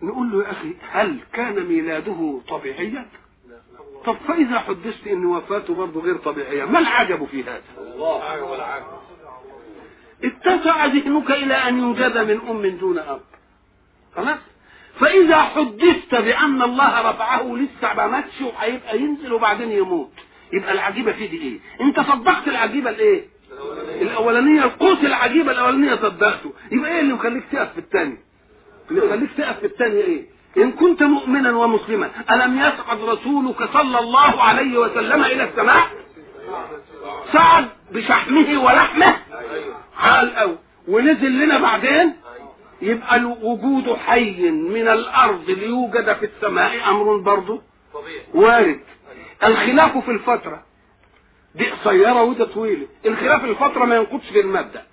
نقول 0.01 0.31
له 0.31 0.43
يا 0.43 0.51
أخي 0.51 0.73
هل 0.91 1.19
كان 1.33 1.65
ميلاده 1.65 2.41
طبيعيا؟ 2.49 3.05
طب 4.05 4.15
فإذا 4.27 4.59
حدثت 4.59 5.07
أن 5.07 5.25
وفاته 5.25 5.75
برضه 5.75 6.01
غير 6.01 6.17
طبيعية 6.17 6.65
ما 6.65 6.79
العجب 6.79 7.25
في 7.25 7.43
هذا؟ 7.43 7.61
الله 7.77 8.43
والعجب 8.43 8.85
اتسع 10.23 10.85
ذهنك 10.85 11.31
إلى 11.31 11.53
أن 11.53 11.79
يوجد 11.79 12.17
من 12.17 12.39
أم 12.49 12.67
دون 12.77 12.99
أب 12.99 13.21
خلاص؟ 14.15 14.37
فإذا 14.99 15.41
حدثت 15.41 16.15
بأن 16.15 16.61
الله 16.61 17.09
رفعه 17.11 17.55
لسه 17.55 17.93
ما 17.93 18.07
ماتش 18.07 18.41
وهيبقى 18.41 18.97
ينزل 18.99 19.33
وبعدين 19.33 19.71
يموت 19.71 20.11
يبقى 20.53 20.71
العجيبة 20.71 21.11
في 21.11 21.27
دي 21.27 21.37
إيه؟ 21.41 21.59
أنت 21.81 21.99
صدقت 21.99 22.47
العجيبة 22.47 22.89
الإيه؟ 22.89 23.25
الأولانية 24.01 24.63
القوس 24.63 24.99
العجيبة 25.03 25.51
الأولانية 25.51 25.95
صدقته 25.95 26.53
يبقى 26.71 26.91
إيه 26.91 26.99
اللي 26.99 27.13
مخليك 27.13 27.43
تقف 27.51 27.73
في 27.73 27.79
الثاني؟ 27.79 28.17
اللي 28.91 29.05
مخليك 29.05 29.29
تقف 29.37 29.59
في 29.59 29.65
الثاني 29.65 29.95
إيه؟ 29.95 30.25
إن 30.57 30.71
كنت 30.71 31.03
مؤمنا 31.03 31.57
ومسلما 31.57 32.09
ألم 32.31 32.57
يصعد 32.59 33.01
رسولك 33.01 33.69
صلى 33.73 33.99
الله 33.99 34.43
عليه 34.43 34.77
وسلم 34.77 35.23
إلى 35.23 35.43
السماء 35.43 35.87
صعد 37.33 37.67
بشحمه 37.91 38.63
ولحمه. 38.63 39.15
عال 39.97 40.35
أو 40.35 40.55
ونزل 40.87 41.31
لنا 41.45 41.59
بعدين. 41.59 42.13
يبقى 42.81 43.23
وجود 43.41 43.93
حي 43.95 44.51
من 44.51 44.87
الأرض 44.87 45.49
ليوجد 45.49 46.13
في 46.13 46.25
السماء 46.25 46.89
أمر 46.89 47.17
برضه 47.17 47.61
وارد. 48.33 48.79
الخلاف 49.43 49.97
في 49.97 50.11
الفترة. 50.11 50.63
دي 51.55 51.69
قصيرة 51.71 52.23
وده 52.23 52.45
طويلة. 52.45 52.87
الخلاف 53.05 53.41
في 53.41 53.49
الفترة 53.49 53.85
ما 53.85 53.95
ينقضش 53.95 54.31
المبدأ. 54.35 54.83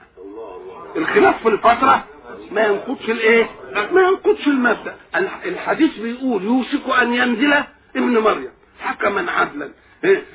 الخلاف 0.96 1.42
في 1.42 1.48
الفترة 1.48 2.04
ما 2.50 2.66
ينقضش 2.66 3.10
الإيه؟ 3.10 3.50
ما 3.92 4.02
ينقضش 4.02 4.46
المبدأ. 4.46 4.96
الحديث 5.44 5.98
بيقول 5.98 6.44
يوشك 6.44 6.88
أن 7.02 7.14
ينزل 7.14 7.52
ابن 7.96 8.18
مريم. 8.18 8.50
حكما 8.80 9.30
عدلا؟ 9.32 9.70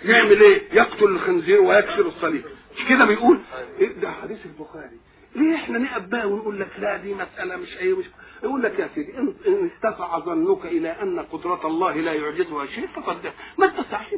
يعمل 0.05 0.41
إيه؟ 0.41 0.61
يقتل 0.73 1.05
الخنزير 1.05 1.61
ويكسر 1.61 2.07
الصليب. 2.07 2.43
مش 2.77 2.85
كده 2.89 3.05
بيقول؟ 3.05 3.39
إيه 3.79 3.93
ده؟ 3.93 4.11
حديث 4.11 4.37
البخاري. 4.45 4.97
ليه 5.35 5.55
إحنا 5.55 5.77
نقف 5.79 6.01
بقى 6.01 6.25
ونقول 6.31 6.59
لك 6.59 6.67
لا 6.79 6.97
دي 6.97 7.13
مسألة 7.13 7.55
مش 7.55 7.77
إيه 7.77 7.97
مش 7.97 8.05
يقول 8.43 8.63
لك 8.63 8.79
يا 8.79 8.89
سيدي 8.95 9.17
إن 9.17 9.69
استفع 9.75 10.19
ظنك 10.19 10.65
إلى 10.65 10.89
أن 11.01 11.19
قدرة 11.19 11.59
الله 11.67 11.93
لا 11.93 12.13
يعجزها 12.13 12.65
شيء 12.65 12.87
فقد 12.87 13.17
ما 13.57 13.67
تستحي 13.67 14.17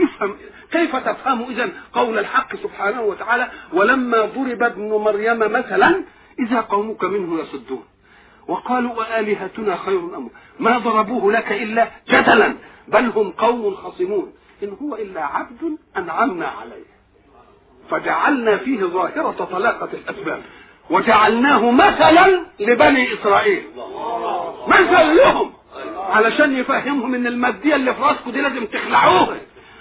افهم. 0.00 0.36
كيف 0.72 0.96
تفهم 0.96 1.42
اذا 1.50 1.70
قول 1.92 2.18
الحق 2.18 2.56
سبحانه 2.56 3.02
وتعالى؟ 3.02 3.50
ولما 3.72 4.20
ضرب 4.24 4.62
ابن 4.62 4.88
مريم 4.88 5.38
مثلا 5.38 6.04
إذا 6.38 6.60
قومك 6.60 7.04
منه 7.04 7.40
يصدون. 7.40 7.84
وقالوا 8.48 8.94
وآلهتنا 8.94 9.76
خير 9.76 9.98
أم؟ 10.16 10.30
ما 10.60 10.78
ضربوه 10.78 11.32
لك 11.32 11.52
إلا 11.52 11.90
جدلا 12.08 12.54
بل 12.88 13.04
هم 13.04 13.30
قوم 13.30 13.74
خصمون. 13.74 14.32
إن 14.62 14.76
هو 14.82 14.94
إلا 14.96 15.24
عبد 15.24 15.78
أنعمنا 15.96 16.46
عليه. 16.46 16.90
فجعلنا 17.90 18.56
فيه 18.56 18.80
ظاهرة 18.80 19.48
طلاقة 19.52 19.88
الأسباب. 19.92 20.42
وجعلناه 20.90 21.70
مثلا 21.70 22.46
لبني 22.60 23.14
إسرائيل. 23.14 23.64
مثل 24.66 25.16
لهم. 25.16 25.52
علشان 25.96 26.56
يفهمهم 26.56 27.14
إن 27.14 27.26
المادية 27.26 27.74
اللي 27.74 27.94
في 27.94 28.02
راسكم 28.02 28.30
دي 28.30 28.40
لازم 28.40 28.66
تخلعوها. 28.66 29.36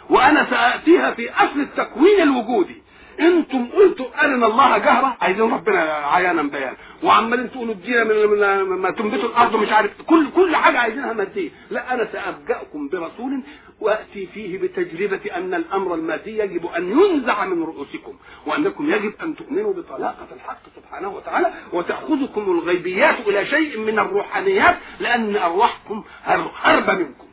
وأنا 0.09 0.47
سآتيها 0.49 1.11
في 1.11 1.29
أصل 1.33 1.59
التكوين 1.59 2.21
الوجودي. 2.21 2.78
أنتم 3.21 3.67
قلتوا 3.71 4.05
ارنا 4.23 4.45
الله 4.45 4.77
جهرة؟ 4.77 5.17
عايزين 5.21 5.53
ربنا 5.53 5.81
عيانا 5.93 6.43
بيان. 6.43 6.75
وعمالين 7.03 7.51
تقولوا 7.51 7.73
ادينا 7.73 8.03
من 8.03 8.63
ما 8.63 8.91
تنبتوا 8.91 9.29
الأرض 9.29 9.55
مش 9.55 9.71
عارف 9.71 9.91
كل 10.01 10.29
كل 10.35 10.55
حاجة 10.55 10.79
عايزينها 10.79 11.13
ماديه 11.13 11.49
لا 11.71 11.93
أنا 11.93 12.07
سابجاكم 12.11 12.89
برسول 12.89 13.41
وأتي 13.79 14.27
فيه 14.33 14.57
بتجربة 14.59 15.21
أن 15.35 15.53
الأمر 15.53 15.95
المادي 15.95 16.37
يجب 16.37 16.65
أن 16.65 16.91
ينزع 16.99 17.45
من 17.45 17.63
رؤوسكم 17.63 18.13
وأنكم 18.45 18.89
يجب 18.89 19.13
أن 19.23 19.35
تؤمنوا 19.35 19.73
بطلاقة 19.73 20.27
الحق 20.35 20.59
سبحانه 20.75 21.09
وتعالى 21.09 21.53
وتأخذكم 21.73 22.41
الغيبيات 22.41 23.15
إلى 23.27 23.45
شيء 23.45 23.79
من 23.79 23.99
الروحانيات 23.99 24.77
لأن 24.99 25.35
أرواحكم 25.35 26.03
هرب 26.63 26.89
منكم. 26.89 27.25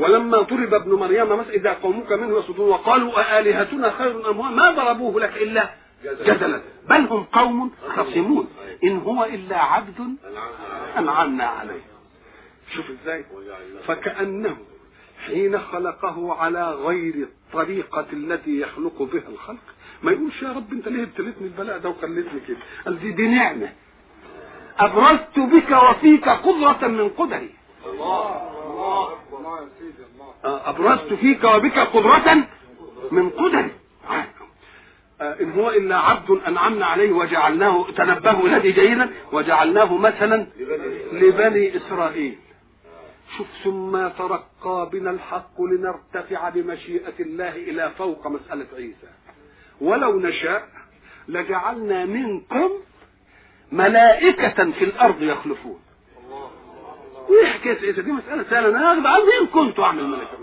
ولما 0.00 0.38
ضرب 0.38 0.74
ابن 0.74 0.92
مريم 0.94 1.26
مثلا 1.38 1.50
إذا 1.50 1.72
قومك 1.72 2.12
منه 2.12 2.38
يصدون 2.38 2.68
وقالوا 2.68 3.38
أآلهتنا 3.38 3.90
خير 3.90 4.30
أم 4.30 4.56
ما 4.56 4.70
ضربوه 4.70 5.20
لك 5.20 5.36
إلا 5.42 5.70
جدلا 6.04 6.60
بل 6.88 7.00
هم 7.06 7.24
قوم 7.24 7.70
خصمون 7.96 8.48
إن 8.84 8.98
هو 8.98 9.24
إلا 9.24 9.56
عبد 9.56 10.16
أنعمنا 10.98 11.44
عليه. 11.44 11.80
شوف 12.74 12.86
إزاي. 12.90 13.24
فكأنه 13.86 14.56
حين 15.26 15.58
خلقه 15.58 16.34
على 16.34 16.74
غير 16.74 17.14
الطريقة 17.14 18.06
التي 18.12 18.60
يخلق 18.60 19.02
بها 19.02 19.28
الخلق. 19.28 19.64
ما 20.02 20.12
يقولش 20.12 20.42
يا 20.42 20.52
رب 20.52 20.72
أنت 20.72 20.88
ليه 20.88 21.02
ابتليتني 21.02 21.46
البلاء 21.46 21.78
ده 21.78 21.88
وخليتني 21.88 22.40
كده؟ 22.48 22.56
قال 22.84 23.00
دي, 23.00 23.12
دي 23.12 23.28
نعمة. 23.28 23.72
أبرزت 24.78 25.38
بك 25.38 25.70
وفيك 25.70 26.28
قدرة 26.28 26.86
من 26.88 27.08
قدري. 27.08 27.50
الله. 27.86 28.59
الله 28.80 29.60
أبرزت 30.44 31.12
فيك 31.14 31.44
وبك 31.44 31.78
قدرة 31.78 32.48
من 33.10 33.30
قدره 33.30 33.70
آه، 35.20 35.40
إن 35.40 35.52
هو 35.52 35.70
إلا 35.70 35.96
عبد 35.98 36.30
أنعمنا 36.30 36.86
عليه 36.86 37.12
وجعلناه 37.12 37.86
تنبهوا 37.96 38.48
الذي 38.48 38.72
جيدا 38.72 39.10
وجعلناه 39.32 39.96
مثلا 39.96 40.46
لبني 41.12 41.76
إسرائيل. 41.76 42.38
شوف 43.36 43.46
ثم 43.64 44.08
ترقى 44.08 44.90
بنا 44.92 45.10
الحق 45.10 45.62
لنرتفع 45.62 46.48
بمشيئة 46.48 47.20
الله 47.20 47.56
إلى 47.56 47.90
فوق 47.98 48.26
مسألة 48.26 48.66
عيسى. 48.76 49.08
ولو 49.80 50.20
نشاء 50.20 50.68
لجعلنا 51.28 52.04
منكم 52.06 52.70
ملائكة 53.72 54.70
في 54.70 54.84
الأرض 54.84 55.22
يخلفون. 55.22 55.80
حكايه 57.46 57.78
عيسى 57.86 58.02
دي 58.02 58.12
مسألة 58.12 58.44
سهلة. 58.50 58.68
أنا 58.68 58.92
اخذ 58.92 59.06
عنه 59.06 59.46
كنت 59.52 59.80
أعمل 59.80 60.04
ملائكه 60.04 60.38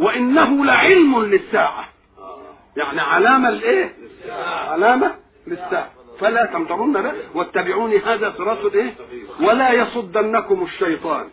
وإنه 0.00 0.64
لعلم 0.64 1.24
للساعة. 1.24 1.88
يعني 2.76 3.00
علامة 3.00 3.50
لإيه؟ 3.50 3.94
علامة 4.68 5.14
للساعة. 5.46 5.90
فلا 6.20 6.46
تمترون 6.46 6.92
به 6.92 7.12
واتبعوني 7.34 7.98
هذا 7.98 8.34
صراط 8.38 8.74
إيه؟ 8.74 8.94
ولا 9.40 9.72
يصدنكم 9.72 10.62
الشيطان. 10.64 11.28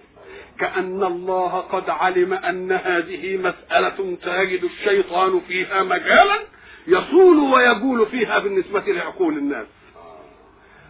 كأن 0.60 1.04
الله 1.04 1.60
قد 1.60 1.90
علم 1.90 2.34
أن 2.34 2.72
هذه 2.72 3.38
مسألة 3.38 4.18
تجد 4.24 4.64
الشيطان 4.64 5.42
فيها 5.48 5.84
مجالا 5.84 6.40
يصول 6.88 7.38
ويقول 7.38 8.06
فيها 8.06 8.40
بالنسبة 8.40 8.84
لعقول 8.88 9.38
الناس. 9.38 9.66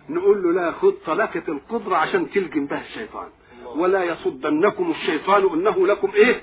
نقول 0.10 0.44
له 0.44 0.52
لا 0.52 0.72
خذ 0.72 0.92
طلقة 1.06 1.44
القدرة 1.48 1.96
عشان 1.96 2.32
تلجم 2.32 2.66
بها 2.66 2.82
الشيطان. 2.82 3.28
ولا 3.66 4.04
يصدنكم 4.04 4.92
الشيطان 4.92 5.50
إنه 5.54 5.88
لكم 5.88 6.12
إيه؟ 6.12 6.42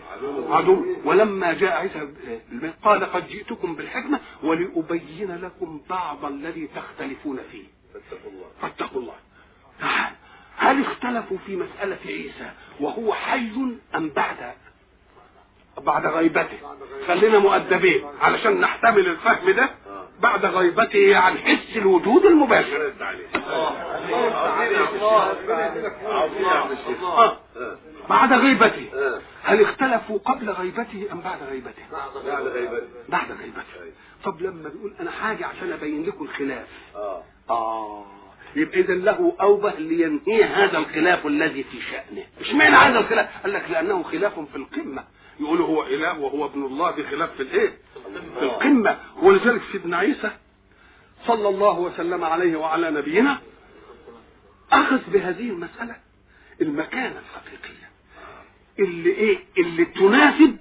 عدو. 0.49 0.87
ولما 1.05 1.53
جاء 1.53 1.73
عيسى 1.73 2.09
قال 2.85 3.05
قد 3.05 3.29
جئتكم 3.29 3.75
بالحكمة 3.75 4.21
ولأبين 4.43 5.37
لكم 5.37 5.81
بعض 5.91 6.25
الذي 6.25 6.69
تختلفون 6.77 7.39
فيه. 7.53 7.65
فاتقوا 7.95 8.31
الله 8.31 8.47
فاتقوا 8.63 9.01
الله. 9.01 9.15
هل 10.57 10.81
اختلفوا 10.81 11.39
في 11.47 11.57
مسألة 11.57 11.99
عيسى 12.07 12.51
وهو 12.81 13.13
حي 13.15 13.51
أم 13.97 14.09
بعد؟ 14.09 14.55
بعد 15.79 16.07
غيبته. 16.07 16.59
خلينا 17.07 17.39
مؤدبين 17.39 18.05
علشان 18.21 18.61
نحتمل 18.61 19.07
الفهم 19.07 19.51
ده. 19.51 19.71
بعد 20.21 20.47
غيبته 20.47 20.99
يعني 20.99 21.39
حس 21.39 21.77
الوجود 21.77 22.25
المباشر. 22.25 22.93
بعد 28.09 28.33
غيبته. 28.33 28.89
آه. 28.95 29.21
هل 29.43 29.63
اختلفوا 29.63 30.19
قبل 30.19 30.51
غيبته 30.51 31.07
أم 31.13 31.21
بعد 31.21 31.39
غيبته؟ 31.51 31.83
بعد 31.93 32.47
غيبته. 32.47 32.87
بعد 33.09 33.33
غيبته. 33.33 33.93
طب 34.25 34.43
لما 34.43 34.69
بيقول 34.69 34.95
أنا 35.01 35.11
حاجة 35.11 35.47
عشان 35.47 35.73
أبين 35.73 36.03
لكم 36.03 36.25
الخلاف. 36.25 36.69
آه. 36.95 37.23
آه. 37.51 38.07
يبقى 38.57 38.81
إذا 38.81 38.95
له 38.95 39.33
أوبه 39.41 39.73
لينهي 39.79 40.45
هذا 40.45 40.79
الخلاف 40.79 41.27
الذي 41.27 41.63
في 41.63 41.81
شأنه. 41.81 42.25
اشمعنى 42.41 42.77
هذا 42.77 42.99
الخلاف؟ 42.99 43.29
قال 43.43 43.53
لك 43.53 43.71
لأنه 43.71 44.03
خلاف 44.03 44.41
في 44.41 44.57
القمة. 44.57 45.05
يقولوا 45.41 45.67
هو 45.67 45.83
إله 45.87 46.19
وهو 46.19 46.47
ابن 46.47 46.65
الله 46.65 46.93
في 46.93 47.05
خلاف 47.07 47.31
في 47.37 47.43
الإيه؟ 47.43 47.79
في 48.39 48.43
القمة. 48.45 48.99
ولذلك 49.23 49.63
سيدنا 49.73 49.97
عيسى 49.97 50.31
صلى 51.27 51.49
الله 51.49 51.79
وسلم 51.79 52.25
عليه 52.25 52.57
وعلى 52.57 52.91
نبينا 52.91 53.41
أخذ 54.73 55.11
بهذه 55.11 55.49
المسألة 55.51 55.97
المكانة 56.61 57.19
الحقيقية. 57.19 57.91
اللي 58.79 59.11
إيه؟ 59.11 59.39
اللي 59.59 59.85
تناسب 59.85 60.57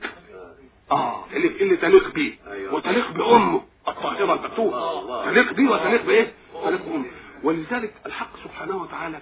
آه 0.91 1.25
اللي 1.33 1.47
اللي 1.47 1.77
تليق 1.77 2.13
بيه. 2.13 2.33
أيوة. 2.51 2.73
وتليق 2.75 3.11
بأمه 3.11 3.63
الطاهرة 3.87 4.33
البتوله 4.33 5.25
تليق 5.31 5.53
بيه 5.53 5.69
وتليق 5.69 6.05
بإيه؟ 6.05 6.33
تليق 6.65 6.85
بأمه. 6.85 7.05
ولذلك 7.43 7.93
الحق 8.05 8.37
سبحانه 8.43 8.77
وتعالى 8.81 9.21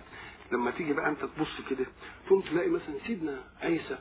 لما 0.52 0.72
تيجي 0.72 0.94
بقى 0.94 1.10
أنت 1.10 1.20
تبص 1.38 1.62
كده 1.70 1.86
تقوم 2.28 2.42
تلاقي 2.42 2.70
مثلا 2.70 2.96
سيدنا 3.08 3.40
عيسى 3.62 3.98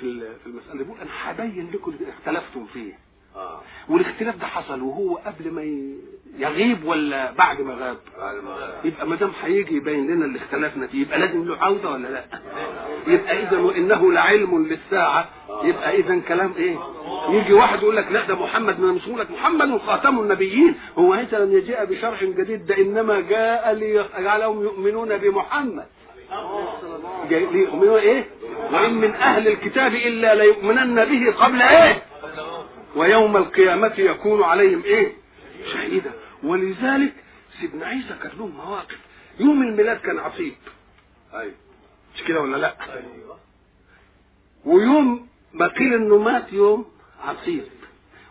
في 0.00 0.20
في 0.20 0.46
المسألة. 0.46 0.84
بيقول 0.84 0.98
أنا 1.00 1.10
هبين 1.22 1.70
لكم 1.74 1.90
اللي 1.90 2.12
اختلفتم 2.12 2.66
فيه. 2.66 3.08
آه. 3.36 3.60
والاختلاف 3.88 4.36
ده 4.36 4.46
حصل 4.46 4.82
وهو 4.82 5.16
قبل 5.16 5.50
ما 5.50 5.62
يغيب 6.38 6.84
ولا 6.84 7.32
بعد 7.32 7.60
ما 7.60 7.74
غاب؟ 7.74 7.96
بعد 8.18 8.36
ما 8.36 8.80
يبقى 8.84 9.06
ما 9.08 9.16
دام 9.16 9.32
هيجي 9.42 9.76
يبين 9.76 10.06
لنا 10.06 10.24
اللي 10.24 10.38
اختلفنا 10.38 10.86
فيه 10.86 11.02
يبقى 11.02 11.18
لازم 11.18 11.44
له 11.44 11.56
عودة 11.56 11.90
ولا 11.90 12.08
لا؟ 12.08 12.24
يبقى 13.14 13.42
إذا 13.42 13.58
وانه 13.58 14.12
لعلم 14.12 14.66
للساعة. 14.66 15.28
يبقى 15.62 15.96
إذا 15.96 16.18
كلام 16.18 16.52
إيه؟ 16.56 16.76
يجي 17.28 17.52
واحد 17.52 17.82
يقول 17.82 17.96
لك 17.96 18.12
لا 18.12 18.26
ده 18.26 18.34
محمد 18.34 18.80
ما 18.80 18.92
مش 18.92 19.08
لك 19.08 19.30
محمد 19.30 19.78
خاتم 19.78 20.18
النبيين. 20.20 20.74
هو 20.98 21.12
عيسى 21.12 21.36
لم 21.36 21.52
يجيء 21.52 21.84
بشرع 21.84 22.22
جديد 22.22 22.66
ده 22.66 22.78
إنما 22.78 23.20
جاء 23.20 23.72
ليجعلهم 23.72 24.62
يؤمنون 24.62 25.16
بمحمد. 25.16 25.86
جاي 27.30 27.46
ليؤمنوا 27.46 27.98
إيه؟ 27.98 28.24
وإن 28.72 28.94
من 28.94 29.14
أهل 29.14 29.48
الكتاب 29.48 29.94
إلا 29.94 30.34
ليؤمنن 30.34 31.04
به 31.04 31.32
قبل 31.32 31.62
إيه؟ 31.62 32.02
ويوم 32.96 33.36
القيامة 33.36 33.94
يكون 33.98 34.42
عليهم 34.42 34.84
إيه؟ 34.84 35.12
شهيدا. 35.72 36.12
ولذلك 36.42 37.12
سيدنا 37.60 37.86
عيسى 37.86 38.14
كان 38.22 38.30
له 38.38 38.46
مواقف. 38.46 38.98
يوم 39.40 39.62
الميلاد 39.62 39.96
كان 40.00 40.18
عصيب. 40.18 40.54
أيوه 41.34 41.54
مش 42.14 42.22
كده 42.22 42.40
ولا 42.40 42.56
لا؟ 42.56 42.74
أيوه 42.92 43.38
ويوم 44.64 45.28
ما 45.52 45.66
قيل 45.66 45.94
إنه 45.94 46.18
مات 46.18 46.52
يوم 46.52 46.90
عصيب. 47.24 47.64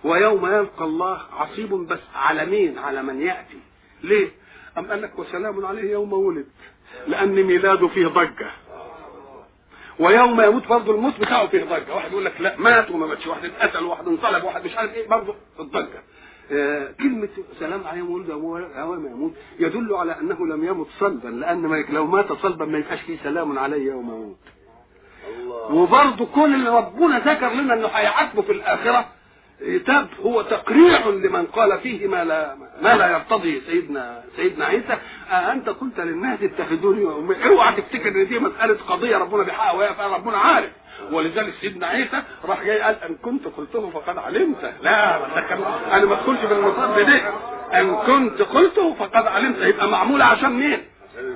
ويوم 0.04 0.46
يلقى 0.46 0.86
الله 0.86 1.22
عصيب 1.34 1.70
بس 1.70 2.00
على 2.16 2.46
مين؟ 2.46 2.78
على 2.78 3.04
من 3.04 3.22
يأتي. 3.22 3.60
ليه؟ 4.04 4.32
أم 4.78 4.86
قال 4.86 5.02
لك 5.02 5.20
وسلام 5.20 5.66
عليه 5.66 5.92
يوم 5.92 6.14
ولد. 6.14 6.48
لأن 7.08 7.44
ميلاده 7.44 7.88
فيه 7.88 8.08
ضجة. 8.08 8.52
ويوم 10.00 10.42
يموت 10.42 10.68
برضه 10.68 10.96
الموت 10.96 11.20
بتاعه 11.20 11.48
فيه 11.48 11.64
ضجة. 11.64 11.96
واحد 11.96 12.12
يقول 12.12 12.26
لك 12.26 12.42
لا 12.42 12.56
مات 12.60 12.92
وما 12.92 13.08
ماتش. 13.08 13.28
واحد 13.28 13.46
اتقتل 13.46 13.84
وواحد 13.84 14.08
انصلب 14.08 14.44
وواحد 14.44 14.66
مش 14.66 14.78
عارف 14.78 14.94
إيه 14.94 15.08
برضه 15.08 15.36
في 15.56 15.62
الضجة. 15.62 16.04
آه، 16.52 16.92
كلمة 17.00 17.30
سلام 17.60 17.84
عليه 17.88 18.02
ولد 18.02 18.30
يوم 18.30 19.06
يموت 19.06 19.34
يدل 19.60 19.94
على 19.94 20.20
أنه 20.20 20.48
لم 20.48 20.66
يمت 20.66 20.88
صلبا 21.00 21.28
لأن 21.30 21.58
ما 21.58 21.86
لو 21.90 22.06
مات 22.08 22.34
صلبا 22.34 22.66
ما 22.66 22.78
يبقاش 22.78 23.02
فيه 23.02 23.18
سلام 23.24 23.60
عليه 23.60 23.92
يوم 23.92 24.06
يموت. 24.10 24.38
الله. 25.40 25.72
وبرضه 25.72 26.26
كل 26.26 26.56
اللي 26.56 26.70
ربنا 26.70 27.20
ذكر 27.20 27.50
لنا 27.54 27.74
إنه 27.74 27.88
هيعاتبه 27.88 28.42
في 28.42 28.52
الآخرة 28.52 29.06
تاب 29.86 30.08
هو 30.26 30.42
تقريع 30.42 31.08
لمن 31.08 31.46
قال 31.46 31.80
فيه 31.80 32.08
ما 32.08 32.24
لا 32.24 32.56
ما 32.82 32.94
لا 32.96 33.12
يرتضي 33.12 33.62
سيدنا 33.68 34.24
سيدنا 34.36 34.66
عيسى. 34.66 34.98
آه 35.32 35.52
أنت 35.52 35.70
قلت 35.70 36.00
للناس 36.00 36.40
اتخذوني 36.44 37.06
وأمي. 37.06 37.36
اوعى 37.46 37.76
تفتكر 37.76 38.10
إن 38.10 38.28
دي 38.28 38.40
مسألة 38.40 38.78
قضية 38.88 39.18
ربنا 39.18 39.44
بيحقق 39.44 39.76
وهي 39.76 39.94
فعلا 39.94 40.16
ربنا 40.16 40.38
عارف. 40.38 40.70
ولذلك 41.12 41.54
سيدنا 41.62 41.88
عيسى 41.88 42.24
راح 42.46 42.64
جاي 42.64 42.80
قال 42.82 42.96
إن 43.04 43.16
كنت 43.16 43.48
قلته 43.48 43.90
فقد 43.90 44.18
علمته 44.18 44.72
لا 44.82 45.16
أنا 45.96 46.06
ما 46.06 46.14
أدخلش 46.14 46.40
بالمصاب 46.50 47.00
ده 47.00 47.22
إن 47.80 47.96
كنت 47.96 48.42
قلته 48.42 48.94
فقد 48.94 49.28
علمته 49.28 49.66
يبقى 49.68 49.88
معمولة 49.90 50.26
عشان 50.26 50.54
مين؟ 50.54 50.80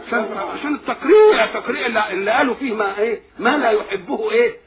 عشان 0.07 0.37
عشان 0.37 0.75
التقريع 0.75 1.43
التقريع 1.43 1.85
اللي, 1.85 2.11
اللي 2.13 2.31
قالوا 2.31 2.55
فيه 2.55 2.73
ما 2.73 2.97
إيه 2.99 3.21
ما 3.39 3.57
لا 3.57 3.71
يحبه 3.71 4.31
إيه 4.31 4.57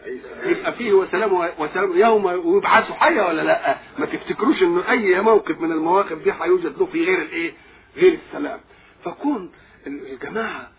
يبقى 0.46 0.72
فيه 0.72 0.92
وسلام 0.92 1.50
وسلام 1.58 1.98
يوم 1.98 2.24
ويبعثوا 2.24 2.94
حيا 2.94 3.26
ولا 3.28 3.42
لأ؟ 3.42 3.76
ما 3.98 4.06
تفتكروش 4.06 4.62
إنه 4.62 4.90
أي 4.90 5.20
موقف 5.20 5.60
من 5.60 5.72
المواقف 5.72 6.12
دي 6.24 6.32
هيوجد 6.40 6.78
له 6.78 6.86
في 6.86 7.04
غير 7.04 7.18
الإيه 7.22 7.52
غير 7.96 8.18
السلام. 8.28 8.60
فكون 9.04 9.50
الجماعة 9.86 10.70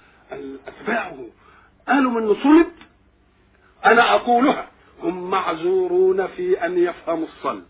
أتباعه 0.68 1.18
قالوا 1.88 2.12
من 2.12 2.36
صلب 2.44 2.72
أنا 3.86 4.16
أقولها 4.16 4.68
هم 5.04 5.30
معذورون 5.30 6.28
في 6.28 6.66
أن 6.66 6.78
يفهموا 6.78 7.28
الصلب. 7.38 7.64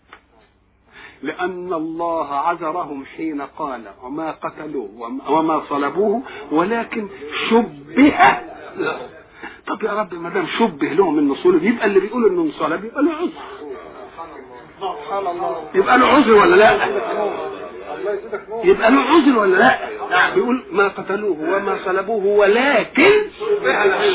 لأن 1.22 1.72
الله 1.72 2.34
عذرهم 2.34 3.04
حين 3.16 3.42
قال 3.42 3.80
وما 4.02 4.30
قتلوه 4.30 4.88
وما- 5.28 5.62
صلبوه 5.68 6.22
ولكن 6.52 7.08
شبه 7.50 8.12
له. 8.76 8.98
طب 9.66 9.82
يا 9.82 9.92
رب 9.92 10.14
ما 10.14 10.28
دام 10.30 10.46
شبه 10.58 10.88
لهم 10.88 11.18
انه 11.18 11.34
صلب 11.34 11.62
يبقى 11.64 11.86
اللي 11.86 12.00
بيقول 12.00 12.26
إنه 12.26 12.42
انصلب 12.42 12.84
يبقى 12.84 13.02
له 13.02 13.12
عذر 13.12 13.32
يبقى 15.74 15.98
له 15.98 16.06
عذر 16.06 16.32
ولا 16.34 16.56
لا؟ 16.56 16.86
يبقى 18.64 18.90
له 18.90 19.00
عذر 19.00 19.38
ولا 19.38 19.56
لا؟ 19.58 20.34
بيقول 20.34 20.64
ما 20.72 20.88
قتلوه 20.88 21.36
وما 21.40 21.78
صلبوه 21.84 22.24
ولكن 22.26 23.10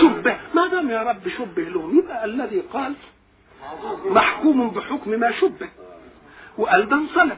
شبه 0.01 0.37
ما 0.53 0.67
دام 0.67 0.89
يا 0.89 1.03
رب 1.03 1.27
شبه 1.37 1.61
لهم 1.61 1.99
يبقى 1.99 2.25
الذي 2.25 2.63
قال 2.73 2.93
محكوم 4.09 4.69
بحكم 4.69 5.11
ما 5.11 5.31
شبه 5.31 5.69
وقال 6.57 6.89
ده 6.89 6.95
انصلب 6.95 7.37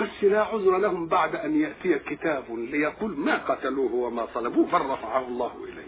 بس 0.00 0.24
لا 0.24 0.42
عذر 0.42 0.78
لهم 0.78 1.06
بعد 1.06 1.36
أن 1.36 1.60
يأتي 1.60 1.98
كتاب 1.98 2.44
ليقول 2.50 3.16
ما 3.18 3.36
قتلوه 3.36 3.94
وما 3.94 4.26
صلبوه 4.34 4.66
بل 4.66 4.80
رفعه 4.86 5.26
الله 5.28 5.52
إليه. 5.64 5.86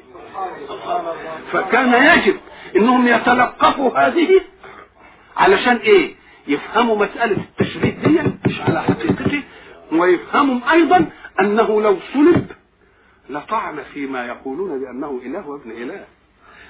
فكان 1.53 2.19
يجب 2.19 2.37
إنهم 2.77 3.09
يتلقفوا 3.09 3.99
هذه 3.99 4.41
علشان 5.37 5.77
إيه؟ 5.77 6.15
يفهموا 6.47 6.97
مسألة 6.97 7.37
التشبيه 7.37 7.91
دي 7.91 8.21
مش 8.47 8.61
على 8.61 8.83
حقيقته 8.83 9.43
ويفهموا 9.93 10.73
أيضا 10.73 11.07
أنه 11.41 11.83
لو 11.83 11.99
صلب 12.15 12.51
لطعن 13.31 13.83
فيما 13.95 14.27
يقولون 14.27 14.81
بأنه 14.81 15.21
إله 15.25 15.49
وابن 15.49 15.71
إله. 15.71 16.05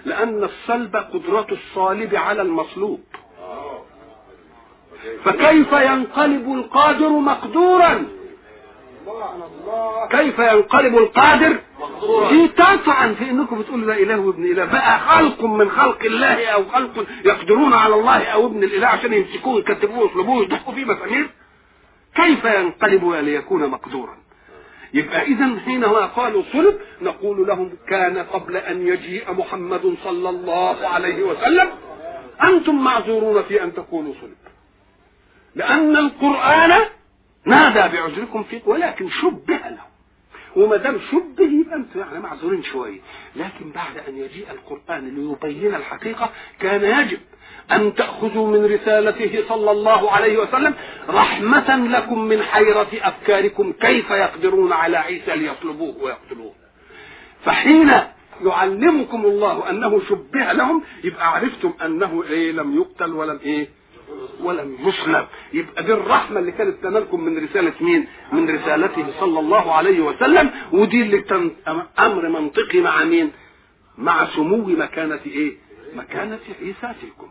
لأن 0.04 0.44
الصلب 0.44 0.96
قدرة 0.96 1.46
الصالب 1.52 2.14
على 2.14 2.42
المصلوب. 2.42 3.00
فكيف 5.24 5.72
ينقلب 5.72 6.52
القادر 6.52 7.08
مقدورا؟ 7.08 8.06
كيف 10.10 10.38
ينقلب 10.38 10.98
القادر 10.98 11.56
دي 12.30 12.48
تطعن 12.48 13.14
في 13.14 13.30
إنكم 13.30 13.58
بتقولوا 13.58 13.86
لا 13.86 14.02
إله 14.02 14.20
وابن 14.20 14.44
إله. 14.44 14.64
بقى 14.64 14.98
خلق 14.98 15.44
من 15.44 15.70
خلق 15.70 16.04
الله 16.04 16.46
أو 16.46 16.64
خلق 16.64 17.06
يقدرون 17.24 17.72
على 17.72 17.94
الله 17.94 18.24
أو 18.24 18.46
ابن 18.46 18.64
الإله 18.64 18.86
عشان 18.86 19.12
يمسكوه 19.12 19.58
يكتبوه 19.60 19.98
ويصلبوه 19.98 20.36
ويدقوا 20.36 20.74
فيه 20.74 20.84
مسامير. 20.84 21.30
كيف 22.14 22.44
ينقلب 22.44 23.10
ليكون 23.10 23.70
مقدورا؟ 23.70 24.16
يبقى 24.94 25.22
اذا 25.22 25.60
حينما 25.64 26.06
قالوا 26.06 26.42
صلب 26.52 26.78
نقول 27.02 27.46
لهم 27.46 27.72
كان 27.88 28.18
قبل 28.18 28.56
أن 28.56 28.86
يجيء 28.86 29.32
محمد 29.32 29.94
صلى 30.04 30.28
الله 30.28 30.86
عليه 30.86 31.22
وسلم. 31.22 31.68
أنتم 32.42 32.84
معذورون 32.84 33.42
في 33.42 33.62
أن 33.62 33.74
تقولوا 33.74 34.14
صلب. 34.20 34.47
لأن 35.58 35.96
القرآن 35.96 36.84
نادى 37.44 37.96
بعذركم 37.96 38.42
فيه 38.42 38.60
ولكن 38.66 39.08
شبه 39.10 39.56
له. 39.56 39.88
وما 40.56 40.76
دام 40.76 40.98
شبه 41.10 41.44
يبقى 41.44 41.76
أنتم 41.76 42.00
يعني 42.00 42.20
معذورين 42.20 42.62
شوية 42.62 43.00
لكن 43.36 43.70
بعد 43.74 43.98
أن 44.08 44.16
يجيء 44.18 44.46
القرآن 44.50 45.08
ليبين 45.14 45.74
الحقيقة 45.74 46.30
كان 46.60 46.84
يجب 47.00 47.18
أن 47.72 47.94
تأخذوا 47.94 48.48
من 48.48 48.64
رسالته 48.74 49.44
صلى 49.48 49.70
الله 49.70 50.10
عليه 50.10 50.38
وسلم 50.38 50.74
رحمة 51.08 51.76
لكم 51.76 52.18
من 52.24 52.42
حيرة 52.42 52.88
أفكاركم 53.02 53.72
كيف 53.72 54.10
يقدرون 54.10 54.72
على 54.72 54.96
عيسى 54.96 55.36
ليطلبوه 55.36 55.96
ويقتلوه. 56.02 56.52
فحين 57.44 57.90
يعلمكم 58.44 59.24
الله 59.26 59.70
أنه 59.70 60.00
شبه 60.08 60.52
لهم 60.52 60.82
يبقى 61.04 61.34
عرفتم 61.34 61.72
أنه 61.84 62.24
إيه 62.30 62.52
لم 62.52 62.76
يقتل 62.76 63.12
ولم 63.12 63.40
إيه 63.44 63.68
ولم 64.40 64.76
يصلب 64.80 65.26
يبقى 65.52 65.82
دي 65.84 65.92
الرحمة 65.92 66.40
اللي 66.40 66.52
كانت 66.52 66.82
تنالكم 66.82 67.20
من 67.24 67.44
رسالة 67.44 67.72
مين؟ 67.80 68.06
من 68.32 68.50
رسالته 68.50 69.06
صلى 69.20 69.40
الله 69.40 69.74
عليه 69.74 70.00
وسلم. 70.00 70.50
ودي 70.72 71.02
اللي 71.02 71.18
كان 71.20 71.50
أمر 71.98 72.28
منطقي 72.28 72.80
مع 72.80 73.04
مين؟ 73.04 73.32
مع 73.98 74.26
سمو 74.26 74.56
مكانة 74.56 75.20
إيه؟ 75.26 75.56
مكانة 75.94 76.38
عيسى 76.60 76.94
فيكم 77.00 77.28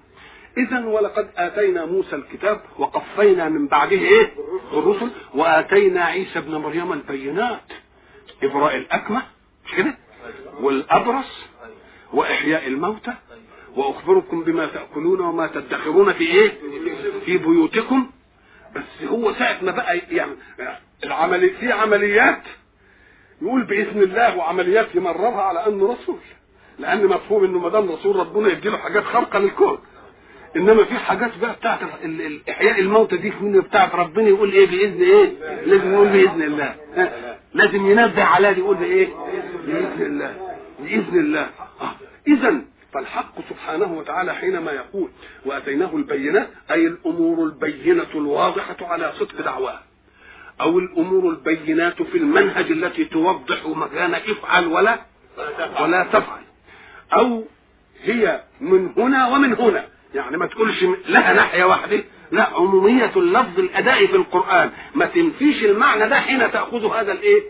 اذا 0.58 0.86
ولقد 0.86 1.30
آتينا 1.38 1.86
موسى 1.86 2.16
الكتاب 2.16 2.62
وقفينا 2.78 3.50
من 3.50 3.68
بعده 3.68 3.92
إيه؟ 3.98 4.32
الرسل. 4.74 5.10
وآتينا 5.34 6.04
عيسى 6.04 6.40
ابن 6.40 6.56
مريم 6.56 6.94
البينات. 6.94 7.62
إبراء 8.44 8.78
الأكمة 8.78 9.22
مش 9.66 9.74
كده؟ 9.76 9.98
والأبرص 10.62 11.46
وإحياء 12.14 12.68
الموتى. 12.68 13.14
وأخبركم 13.76 14.44
بما 14.44 14.66
تأكلون 14.66 15.20
وما 15.22 15.48
تدخرون 15.48 16.14
في 16.14 16.24
إيه؟ 16.24 16.52
في 17.26 17.38
بيوتكم. 17.38 18.10
بس 18.76 19.08
هو 19.10 19.34
ساعة 19.34 19.58
ما 19.64 19.72
بقى 19.72 19.98
يعني 19.98 20.32
العملي 21.04 21.50
في 21.50 21.72
عمليات 21.72 22.42
يقول 23.42 23.64
بإذن 23.64 24.02
الله 24.02 24.38
وعمليات 24.38 24.96
يمررها 24.96 25.42
على 25.42 25.68
أنه 25.68 25.94
رسول. 26.02 26.20
لأن 26.80 27.08
مفهوم 27.08 27.44
إنه 27.44 27.60
ما 27.60 27.70
دام 27.70 27.92
رسول 27.92 28.16
ربنا 28.16 28.50
يدي 28.50 28.70
له 28.70 28.78
حاجات 28.78 29.04
خارقة 29.04 29.40
للكون. 29.40 29.78
إنما 30.56 30.84
في 30.84 30.94
حاجات 30.94 31.38
بقى 31.42 31.54
بتاعت 31.54 31.80
إحياء 32.50 32.80
الموتى 32.80 33.18
دي 33.18 33.34
بتاعت 33.42 33.96
ربنا 33.96 34.28
يقول 34.28 34.52
إيه 34.52 34.68
بإذن 34.68 35.02
إيه؟ 35.02 35.32
لازم 35.66 35.94
يقول 35.94 36.08
بإذن 36.10 36.42
الله؟ 36.42 36.76
لازم 37.54 37.92
ينبه 37.92 38.24
على 38.24 38.54
دي 38.54 38.60
يقول 38.60 38.78
بإيه؟ 38.78 39.08
بإذن 39.66 40.02
الله. 40.02 40.58
بإذن 40.80 41.20
الله. 41.20 41.50
آه. 41.82 41.96
اذا 42.28 42.62
فالحق 42.98 43.34
سبحانه 43.50 43.94
وتعالى 43.94 44.36
حينما 44.36 44.72
يقول 44.72 45.10
وأتيناه 45.46 45.96
البينات 45.96 46.50
أي 46.72 46.88
الأمور 46.88 47.46
البينة 47.46 48.08
الواضحة 48.16 48.76
على 48.82 49.14
صدق 49.20 49.42
دعواه. 49.42 49.80
أو 50.62 50.80
الأمور 50.80 51.30
البينات 51.30 52.02
في 52.02 52.18
المنهج 52.18 52.72
التي 52.72 53.06
توضح 53.06 53.66
مكان 53.66 54.14
افعل 54.14 54.68
ولا 54.68 55.00
ولا 55.82 56.04
تفعل. 56.04 56.42
أو 57.14 57.44
هي 58.04 58.44
من 58.62 58.90
هنا 58.98 59.28
ومن 59.28 59.54
هنا. 59.54 59.86
يعني 60.16 60.38
ما 60.38 60.48
تقولش 60.48 60.84
لها 61.10 61.34
ناحية 61.34 61.64
واحدة 61.64 62.04
لا 62.32 62.44
عمومية 62.44 63.12
اللفظ 63.16 63.60
الأداء 63.60 64.06
في 64.06 64.16
القرآن. 64.16 64.72
ما 64.96 65.06
تنفيش 65.06 65.64
المعنى 65.64 66.10
ده 66.10 66.20
حين 66.20 66.52
تأخذ 66.52 66.86
هذا 66.86 67.12
الإيه؟ 67.12 67.42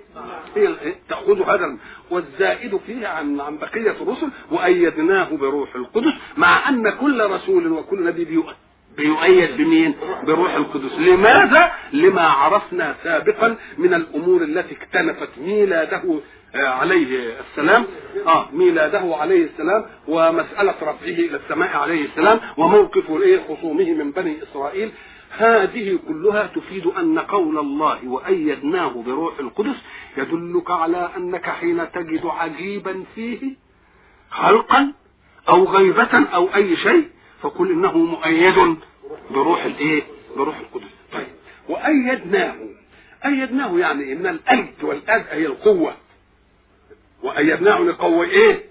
هي 0.56 0.68
الإيه؟ 0.68 0.96
تأخذ 1.10 1.42
هذا 1.42 1.78
والزائد 2.12 2.78
فيه 2.88 3.08
عن 3.08 3.42
عن 3.42 3.58
بقية 3.58 3.92
الرسل 4.02 4.30
وأيدناه 4.52 5.30
بروح 5.36 5.76
القدس 5.76 6.14
مع 6.38 6.70
أن 6.70 6.90
كل 6.90 7.30
رسول 7.30 7.72
وكل 7.72 8.04
نبي 8.06 8.26
بيؤ- 8.26 8.54
بيؤيد 8.98 9.58
بمين؟ 9.58 9.96
بروح 10.24 10.54
القدس، 10.56 10.92
لماذا؟ 11.00 11.72
لما 11.94 12.22
عرفنا 12.22 12.96
سابقا 13.04 13.56
من 13.78 13.94
الأمور 13.94 14.42
التي 14.44 14.76
اكتنفت 14.76 15.30
ميلاده 15.38 16.20
آه، 16.56 16.68
عليه 16.68 17.34
السلام 17.52 17.86
آه 18.28 18.50
ميلاده 18.54 19.16
عليه 19.16 19.46
السلام 19.46 19.86
ومسألة 20.08 20.72
رفعه 20.82 20.96
إلى 21.04 21.38
السماء 21.38 21.78
عليه 21.78 22.06
السلام 22.06 22.40
وموقف 22.58 23.12
إيه 23.22 23.40
خصومه 23.50 23.92
من 23.94 24.12
بني 24.12 24.38
إسرائيل 24.44 24.92
هذه 25.30 26.00
كلها 26.08 26.48
تفيد 26.56 26.88
أن 26.88 27.20
قول 27.20 27.58
الله 27.58 28.08
وأيدناه 28.08 29.04
بروح 29.08 29.40
القدس 29.40 29.76
يدلك 30.18 30.72
على 30.72 31.10
أنك 31.18 31.46
حين 31.50 31.92
تجد 31.92 32.26
عجيبا 32.26 33.04
فيه 33.16 33.56
خلقا 34.30 34.94
أو 35.50 35.64
غيبة 35.66 36.28
أو 36.34 36.56
أي 36.56 36.76
شيء 36.76 37.10
فقل 37.42 37.72
إنه 37.72 37.98
مؤيد 37.98 38.78
بروح 39.32 39.66
الإيه؟ 39.66 40.04
بروح 40.38 40.58
القدس. 40.60 40.92
طيب. 41.14 41.28
وأيدناه. 41.70 42.56
أيدناه 43.26 43.80
يعني 43.80 44.14
إن 44.14 44.28
الأيد 44.28 44.84
والأد 44.84 45.26
هي 45.30 45.46
القوة. 45.46 45.94
وأيدناه 47.24 47.80
لقوة 47.80 48.26
إيه؟ 48.26 48.64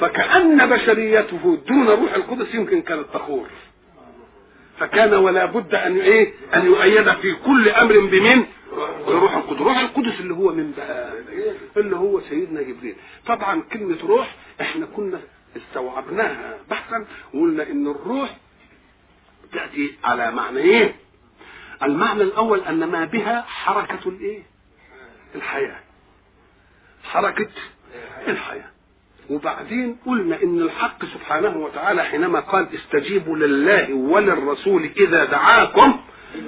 فكأن 0.00 0.66
بشريته 0.70 1.58
دون 1.68 1.88
روح 1.88 2.14
القدس 2.14 2.54
يمكن 2.54 2.82
كانت 2.82 3.06
تخور. 3.14 3.46
فكان 4.78 5.14
ولا 5.14 5.44
بد 5.44 5.74
أن 5.74 5.96
إيه؟ 6.00 6.32
أن 6.54 6.66
يؤيد 6.66 7.10
في 7.12 7.34
كل 7.34 7.68
أمر 7.68 7.98
بمن؟ 8.00 8.46
بروح 9.06 9.36
القدس، 9.36 9.60
روح 9.60 9.78
القدس 9.78 10.20
اللي 10.20 10.34
هو 10.34 10.52
من 10.52 10.72
بقى؟ 10.76 11.12
اللي 11.76 11.96
هو 11.96 12.20
سيدنا 12.20 12.62
جبريل، 12.62 12.96
طبعا 13.26 13.62
كلمة 13.72 13.98
روح 14.02 14.36
إحنا 14.60 14.86
كنا 14.86 15.20
استوعبناها 15.56 16.58
بحثا 16.70 17.06
وقلنا 17.34 17.62
إن 17.70 17.86
الروح 17.86 18.36
تأتي 19.52 19.94
على 20.04 20.30
معنى 20.32 20.58
إيه؟ 20.58 20.94
المعنى 21.82 22.22
الأول 22.22 22.60
أن 22.60 22.84
ما 22.84 23.04
بها 23.04 23.42
حركة 23.42 24.08
الإيه؟ 24.08 24.42
الحياة 25.34 25.80
حركة 27.04 27.48
الحياة 28.28 28.70
وبعدين 29.30 29.96
قلنا 30.06 30.42
إن 30.42 30.60
الحق 30.62 31.04
سبحانه 31.04 31.56
وتعالى 31.56 32.04
حينما 32.04 32.40
قال 32.40 32.66
استجيبوا 32.74 33.36
لله 33.36 33.94
وللرسول 33.94 34.90
إذا 34.96 35.24
دعاكم 35.24 36.00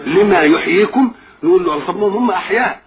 لما 0.07 0.41
يحييكم 0.41 1.13
نقول 1.43 1.65
له 1.65 1.87
طب 1.87 1.97
هم 1.97 2.31
أحياء؟ 2.31 2.83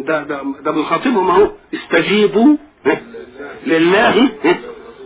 ده 0.00 0.22
ده 0.22 0.42
ده 0.64 0.70
بنخاطبهم 0.70 1.30
اهو 1.30 1.50
استجيبوا 1.74 2.56
لله 3.66 4.28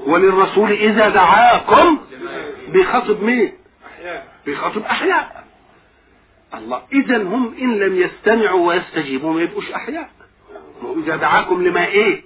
وللرسول 0.06 0.70
إذا 0.72 1.08
دعاكم 1.08 1.98
بيخاطب 2.68 3.22
مين؟ 3.22 3.52
بيخاطب 4.46 4.82
أحياء. 4.82 5.44
الله 6.54 6.82
اذا 6.92 7.16
هم 7.22 7.54
إن 7.60 7.78
لم 7.78 7.96
يستمعوا 7.96 8.68
ويستجيبوا 8.68 9.32
ما 9.32 9.42
يبقوش 9.42 9.70
أحياء. 9.72 10.10
ما 10.84 10.90
هو 10.90 10.98
إذا 11.00 11.16
دعاكم 11.16 11.62
لما 11.66 11.86
إيه؟ 11.86 12.22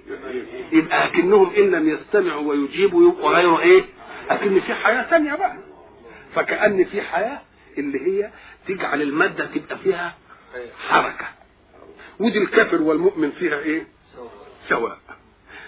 يبقى 0.71 1.05
أكنهم 1.05 1.51
إن 1.57 1.71
لم 1.71 1.89
يستمعوا 1.89 2.41
ويجيبوا 2.49 3.11
يبقوا 3.11 3.29
غير 3.31 3.59
إيه؟ 3.59 3.83
أكن 4.29 4.59
في 4.59 4.73
حياة 4.73 5.09
ثانية 5.09 5.35
بقى. 5.35 5.57
فكأن 6.35 6.85
في 6.85 7.01
حياة 7.01 7.41
اللي 7.77 7.99
هي 7.99 8.31
تجعل 8.67 9.01
المادة 9.01 9.45
تبقى 9.45 9.77
فيها 9.77 10.13
حركة. 10.89 11.25
ودي 12.19 12.37
الكافر 12.39 12.81
والمؤمن 12.81 13.31
فيها 13.31 13.59
إيه؟ 13.59 13.87
سواء. 14.69 14.97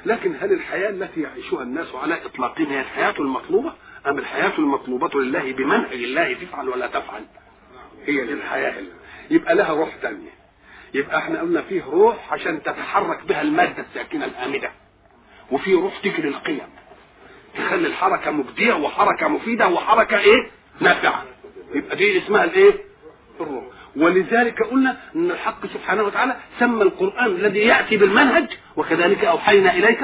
لكن 0.05 0.35
هل 0.41 0.53
الحياة 0.53 0.89
التي 0.89 1.21
يعيشها 1.21 1.63
الناس 1.63 1.95
على 1.95 2.25
اطلاقها 2.25 2.67
هي 2.71 2.79
الحياة 2.81 3.13
المطلوبة؟ 3.19 3.73
أم 4.07 4.17
الحياة 4.17 4.53
المطلوبة 4.59 5.21
لله 5.21 5.51
بمنهج 5.51 5.93
الله 6.03 6.33
تفعل 6.33 6.69
ولا 6.69 6.87
تفعل؟ 6.87 7.25
هي 8.05 8.21
الحياة. 8.23 8.83
يبقى 9.31 9.55
لها 9.55 9.73
روح 9.73 9.95
ثانية. 10.01 10.40
يبقى 10.93 11.17
إحنا 11.17 11.39
قلنا 11.41 11.61
فيه 11.61 11.83
روح 11.83 12.33
عشان 12.33 12.63
تتحرك 12.63 13.25
بها 13.25 13.41
المادة 13.41 13.85
الساكنة 13.89 14.25
الهامدة 14.25 14.71
وفيه 15.51 15.75
روح 15.75 15.97
تجري 16.03 16.27
القيم. 16.27 16.61
تخلي 17.57 17.87
الحركة 17.87 18.31
مبدية 18.31 18.73
وحركة 18.73 19.27
مفيدة 19.27 19.67
وحركة 19.67 20.17
إيه؟ 20.19 20.49
نافعة. 20.79 21.23
يبقى 21.73 21.95
دي 21.95 22.17
اسمها 22.17 22.43
الإيه؟ 22.43 22.73
الروح. 23.41 23.63
ولذلك 23.95 24.61
قلنا 24.63 24.97
إن 25.15 25.31
الحق 25.31 25.65
سبحانه 25.67 26.03
وتعالى 26.03 26.35
سمى 26.59 26.81
القرآن 26.83 27.25
الذي 27.25 27.59
يأتي 27.59 27.97
بالمنهج 27.97 28.47
وكذلك 28.75 29.25
أوحينا 29.25 29.73
إليك 29.73 29.99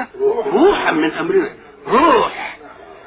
روحا 0.52 0.92
من 0.92 1.12
أمرنا. 1.12 1.50
روح. 1.86 2.58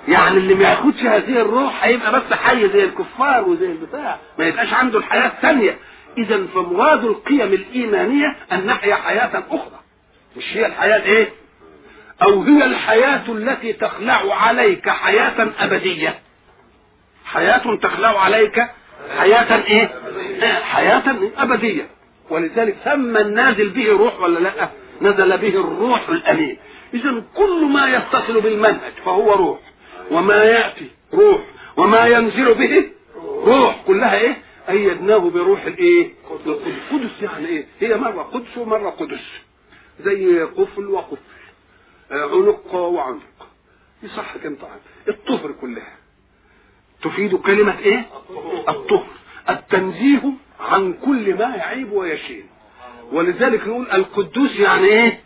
يعني 0.07 0.37
اللي 0.37 0.55
ما 0.55 0.63
ياخدش 0.63 0.99
هذه 1.03 1.41
الروح 1.41 1.83
هيبقى 1.83 2.11
بس 2.11 2.33
حي 2.33 2.69
زي 2.69 2.83
الكفار 2.83 3.43
وزي 3.49 3.65
البتاع. 3.65 4.19
ما 4.39 4.45
يبقاش 4.45 4.73
عنده 4.73 4.99
الحياة 4.99 5.27
الثانية. 5.27 5.77
إذا 6.17 6.47
فمراد 6.53 7.05
القيم 7.05 7.53
الإيمانية 7.53 8.35
ان 8.51 8.65
نحيا 8.65 8.95
حياة 8.95 9.43
أخرى. 9.51 9.79
مش 10.37 10.57
هي 10.57 10.65
الحياة 10.65 10.97
الايه 10.97 11.29
أو 12.21 12.41
هي 12.43 12.65
الحياة 12.65 13.23
التي 13.29 13.73
تخلع 13.73 14.35
عليك 14.35 14.89
حياة 14.89 15.47
أبدية. 15.59 16.19
حياة 17.25 17.75
تخلع 17.75 18.21
عليك 18.21 18.67
حياة 19.17 19.63
إيه؟ 19.67 19.89
حياة 20.61 21.03
أبدية. 21.37 21.87
ولذلك 22.29 22.75
سمى 22.85 23.21
النازل 23.21 23.69
به 23.69 23.91
روح 23.91 24.21
ولا 24.21 24.39
لأ؟ 24.39 24.69
نزل 25.01 25.37
به 25.37 25.59
الروح 25.59 26.09
الأمين. 26.09 26.57
إذا 26.93 27.23
كل 27.35 27.65
ما 27.65 27.87
يتصل 27.87 28.41
بالمنهج 28.41 28.93
فهو 29.05 29.33
روح. 29.33 29.59
وما 30.11 30.43
يأتي 30.43 30.91
روح. 31.13 31.41
وما 31.77 32.07
ينزل 32.07 32.53
به 32.53 32.83
روح. 33.45 33.75
كلها 33.87 34.15
إيه؟ 34.15 34.37
أيدناه 34.69 35.17
بروح 35.17 35.65
الإيه؟ 35.65 36.13
القدس. 36.45 37.21
يعني 37.21 37.47
إيه؟ 37.47 37.65
هي 37.79 37.97
مرة 37.97 38.21
قدس 38.23 38.57
ومرة 38.57 38.89
قدس. 38.89 39.41
زي 39.99 40.41
قفل 40.41 40.87
وقفل. 40.87 41.17
عنق 42.11 42.75
وعنق. 42.75 43.47
يصح 44.03 44.37
كم 44.37 44.55
طبعا 44.55 44.79
الطهر 45.07 45.51
كلها. 45.51 45.93
تفيد 47.01 47.35
كلمة 47.35 47.79
إيه؟ 47.79 48.05
الطهر. 48.69 49.07
التنزيه 49.49 50.23
عن 50.59 50.93
كل 50.93 51.35
ما 51.35 51.55
يعيب 51.55 51.91
ويشين. 51.91 52.43
ولذلك 53.11 53.67
نقول 53.67 53.91
القدوس 53.91 54.59
يعني 54.59 54.87
إيه؟ 54.87 55.21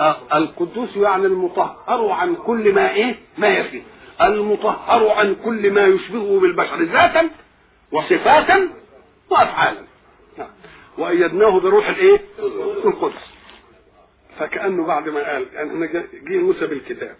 آه 0.00 0.16
القدوس 0.34 0.96
يعني 0.96 1.26
المطهر 1.26 2.08
عن 2.10 2.34
كل 2.34 2.74
ما 2.74 2.94
إيه؟ 2.94 3.18
ما 3.38 3.48
يشين. 3.58 3.84
المطهر 4.22 5.08
عن 5.08 5.34
كل 5.44 5.70
ما 5.72 5.86
يشبهه 5.86 6.40
بالبشر. 6.40 6.82
ذاتا 6.82 7.30
وصفاتا 7.92 8.68
وأفعالا. 9.30 9.84
وأيدناه 10.98 11.60
بروح 11.60 11.88
الإيه؟ 11.88 12.20
القدس. 12.84 13.30
فكأنه 14.38 14.86
بعد 14.86 15.08
ما 15.08 15.32
قال 15.32 15.56
إحنا 15.56 15.86
جه 16.12 16.38
موسى 16.38 16.66
بالكتاب 16.66 17.16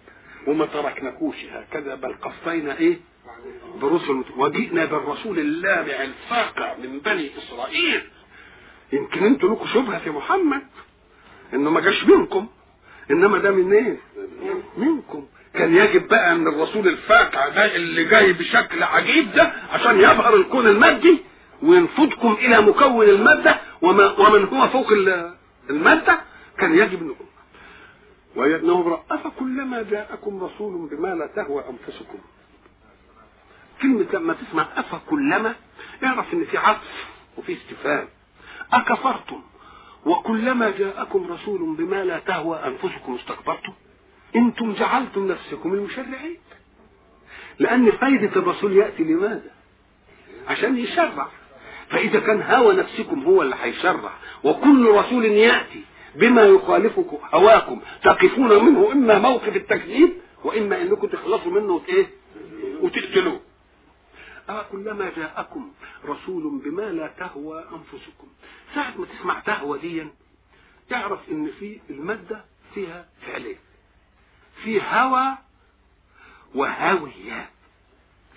وما 0.46 0.66
تركناكوش 0.66 1.36
هكذا 1.52 1.94
بل 1.94 2.14
قفينا 2.22 2.78
إيه؟ 2.78 2.98
برسل 3.82 4.24
وجئنا 4.36 4.84
بالرسول 4.84 5.38
اللامع 5.38 6.02
الفاقع 6.02 6.76
من 6.76 6.98
بني 6.98 7.30
إسرائيل. 7.38 8.02
يمكن 8.92 9.24
أنتوا 9.24 9.48
لكم 9.54 9.66
شبهة 9.66 9.98
في 9.98 10.10
محمد 10.10 10.62
إنه 11.54 11.70
ما 11.70 11.80
جاش 11.80 12.04
منكم 12.04 12.46
إنما 13.10 13.38
ده 13.38 13.50
من 13.50 13.72
إيه 13.72 13.96
منكم. 14.76 15.26
كان 15.54 15.76
يجب 15.76 16.08
بقى 16.08 16.32
ان 16.32 16.46
الرسول 16.48 16.88
الفاقع 16.88 17.48
ده 17.48 17.76
اللي 17.76 18.04
جاي 18.04 18.32
بشكل 18.32 18.82
عجيب 18.82 19.32
ده 19.32 19.52
عشان 19.72 20.00
يظهر 20.00 20.34
الكون 20.36 20.66
المادي 20.66 21.18
وينفضكم 21.62 22.32
إلى 22.32 22.60
مكون 22.60 23.08
المادة 23.08 23.60
وما 23.82 24.06
ومن 24.18 24.44
هو 24.44 24.68
فوق 24.68 24.92
المادة 25.70 26.20
كان 26.58 26.74
يجب 26.78 27.02
ان 27.02 27.14
ويدنه 28.36 28.82
برأ 28.82 29.04
أفكلما 29.10 29.82
جاءكم 29.82 30.44
رسول 30.44 30.88
بما 30.88 31.08
لا 31.14 31.26
تهوى 31.36 31.64
أنفسكم. 31.70 32.18
كلمة 33.82 34.06
لما 34.12 34.34
تسمع 34.34 34.66
أفكلما 34.76 35.54
اعرف 36.04 36.34
إن 36.34 36.44
في 36.44 36.58
عطف 36.58 37.06
وفي 37.36 37.52
استفهام. 37.52 38.08
أكفرتم 38.72 39.42
وكلما 40.06 40.70
جاءكم 40.78 41.32
رسول 41.32 41.76
بما 41.76 42.04
لا 42.04 42.18
تهوى 42.18 42.58
أنفسكم 42.66 43.14
استكبرتم. 43.14 43.72
أنتم 44.36 44.72
جعلتم 44.72 45.28
نفسكم 45.28 45.74
المشرعين. 45.74 46.36
لأن 47.58 47.90
فايدة 47.90 48.36
الرسول 48.36 48.76
يأتي 48.76 49.02
لماذا؟ 49.04 49.50
عشان 50.48 50.76
يشرع. 50.78 51.28
فإذا 51.90 52.20
كان 52.20 52.42
هوى 52.42 52.74
نفسكم 52.76 53.22
هو 53.24 53.42
اللي 53.42 53.56
هيشرع 53.62 54.12
وكل 54.44 54.90
رسول 54.90 55.24
يأتي 55.24 55.84
بما 56.14 56.42
يخالف 56.42 57.00
هواكم 57.34 57.80
تقفون 58.02 58.64
منه 58.64 58.92
إما 58.92 59.18
موقف 59.18 59.56
التكذيب 59.56 60.12
وإما 60.44 60.82
إنكم 60.82 61.06
تخلصوا 61.06 61.52
منه 61.52 61.72
وت- 61.72 62.06
وتقتلوه. 62.80 63.40
آه 64.48 64.62
كلما 64.72 65.10
جاءكم 65.16 65.72
رسول 66.04 66.60
بما 66.64 66.82
لا 66.82 67.06
تهوى 67.18 67.58
أنفسكم. 67.72 68.26
ساعة 68.74 68.94
ما 68.98 69.06
تسمع 69.06 69.40
تهوى 69.40 69.78
دي 69.78 70.06
تعرف 70.88 71.20
إن 71.30 71.50
في 71.60 71.80
المادة 71.90 72.44
فيها 72.74 73.08
فعلين. 73.26 73.56
في 74.64 74.80
هوى 74.90 75.38
وهوية. 76.54 77.50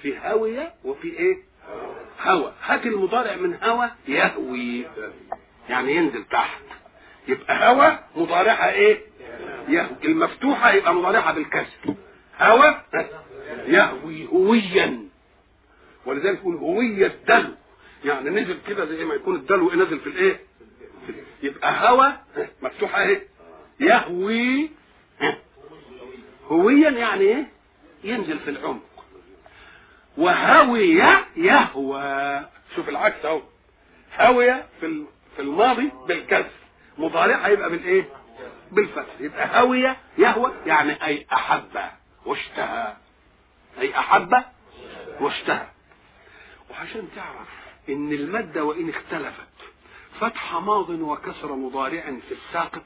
في 0.01 0.17
هوية 0.19 0.74
وفي 0.84 1.07
إيه؟ 1.07 1.38
هوى. 2.21 2.53
هات 2.63 2.86
المضارع 2.86 3.36
من 3.36 3.63
هوى 3.63 3.91
يهوي. 4.07 4.86
يعني 5.69 5.95
ينزل 5.95 6.24
تحت. 6.26 6.61
يبقى 7.28 7.69
هوى 7.69 7.99
مضارعها 8.15 8.71
إيه؟ 8.71 9.01
يهوي. 9.67 9.95
المفتوحة 10.05 10.71
يبقى 10.71 10.93
مضارعها 10.93 11.32
بالكسر. 11.32 11.95
هوى 12.39 12.82
يهوي 13.67 14.28
هويا. 14.28 15.07
ولذلك 16.05 16.38
يقول 16.39 16.55
هوية 16.55 17.07
الدلو. 17.07 17.53
يعني 18.05 18.30
نزل 18.30 18.57
كده 18.67 18.86
زي 18.86 19.05
ما 19.05 19.13
يكون 19.13 19.36
الدلو 19.36 19.71
نزل 19.74 19.99
في 19.99 20.07
الإيه؟ 20.07 20.39
يبقى 21.43 21.89
هوى 21.89 22.13
مفتوحة 22.61 23.01
إيه؟ 23.03 23.28
يهوي 23.80 24.69
هويا 26.54 26.89
يعني 26.89 27.22
إيه؟ 27.24 27.47
ينزل 28.04 28.39
في 28.39 28.49
العمق. 28.49 29.06
وهوي 30.18 31.01
يهوى. 31.38 32.45
شوف 32.76 32.89
العكس 32.89 33.26
أهو. 33.26 33.41
هوي 34.20 34.54
في 34.80 35.06
في 35.36 35.41
الماضي 35.41 35.91
بالكسر 36.08 36.49
مضارعها 36.97 37.47
يبقى 37.47 37.70
بالايه 37.70 38.10
بالفتح. 38.72 39.14
يبقى 39.20 39.62
هوي 39.62 39.95
يهوى 40.18 40.51
يعني 40.66 41.06
أي 41.06 41.26
أحب 41.34 41.78
واشتهى. 42.26 42.93
أي 43.80 43.97
أحب 43.99 44.43
واشتهى. 45.20 45.68
وعشان 46.72 47.08
تعرف 47.16 47.47
إن 47.89 48.12
المادة 48.14 48.64
وإن 48.64 48.89
اختلفت 48.89 49.47
فتح 50.20 50.54
ماض 50.56 50.89
وكسر 50.89 51.54
مضارع 51.56 52.01
في 52.01 52.32
الساقط 52.34 52.84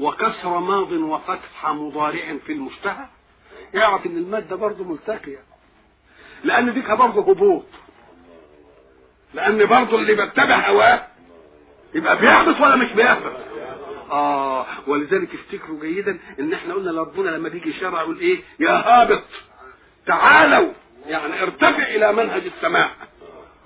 وكسر 0.00 0.58
ماض 0.58 0.92
وفتح 0.92 1.66
مضارع 1.68 2.36
في 2.46 2.52
المشتهى. 2.52 3.06
اعرف 3.76 4.06
إن 4.06 4.16
المادة 4.16 4.56
برضه 4.56 4.84
ملتقية. 4.84 5.38
لأن 6.44 6.74
ديك 6.74 6.90
برضه 6.90 7.30
هبوط. 7.30 7.64
لأن 9.34 9.66
برضه 9.66 9.98
اللي 9.98 10.14
بيتبع 10.14 10.68
هواه 10.68 11.06
يبقى 11.94 12.16
بيهبط 12.18 12.60
ولا 12.60 12.76
مش 12.76 12.92
بيهبط 12.92 13.32
آه 14.10 14.66
ولذلك 14.86 15.34
افتكروا 15.34 15.80
جيدا 15.80 16.18
إن 16.40 16.52
إحنا 16.52 16.74
قلنا 16.74 16.90
لربنا 16.90 17.30
لما 17.30 17.48
بيجي 17.48 17.70
يشرع 17.70 18.00
يقول 18.00 18.18
إيه؟ 18.18 18.40
يا 18.60 18.70
هابط 18.70 19.22
تعالوا. 20.06 20.72
يعني 21.06 21.42
ارتفع 21.42 21.82
إلى 21.82 22.12
منهج 22.12 22.42
السماء. 22.56 22.90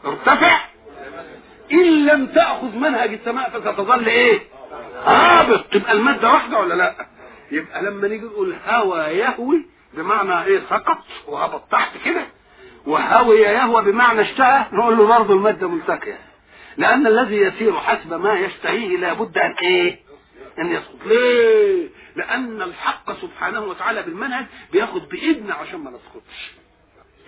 ارتفع. 0.05 0.61
إن 1.73 2.07
لم 2.07 2.27
تأخذ 2.27 2.77
منهج 2.77 3.13
السماء 3.13 3.51
فستظل 3.51 4.07
إيه؟ 4.07 4.41
هابط 5.05 5.65
تبقى 5.73 5.93
المادة 5.93 6.33
واحدة 6.33 6.59
ولا 6.59 6.75
لا؟ 6.75 7.07
يبقى 7.51 7.83
لما 7.83 8.09
نيجي 8.09 8.25
نقول 8.27 8.57
هوى 8.67 8.99
يهوي 9.01 9.67
بمعنى 9.95 10.45
إيه 10.45 10.61
سقط 10.71 10.99
وهبط 11.27 11.63
تحت 11.73 11.91
كده 12.05 12.27
وهوي 12.87 13.37
يهوى 13.41 13.83
بمعنى 13.85 14.21
اشتهى 14.21 14.67
نقول 14.73 14.99
له 14.99 15.07
برضه 15.07 15.35
المادة 15.35 15.69
ملتقية. 15.69 16.19
لأن 16.77 17.07
الذي 17.07 17.37
يسير 17.37 17.73
حسب 17.77 18.13
ما 18.15 18.35
يشتهيه 18.35 18.97
لابد 18.97 19.39
أن 19.39 19.55
إيه؟ 19.63 19.99
أن 20.59 20.73
يسقط. 20.73 21.07
ليه؟ 21.07 21.89
لأن 22.17 22.63
الحق 22.63 23.13
سبحانه 23.21 23.61
وتعالى 23.61 24.03
بالمنهج 24.03 24.47
بياخد 24.73 25.09
باذن 25.09 25.51
عشان 25.51 25.81
ما 25.81 25.91
نسقطش. 25.91 26.53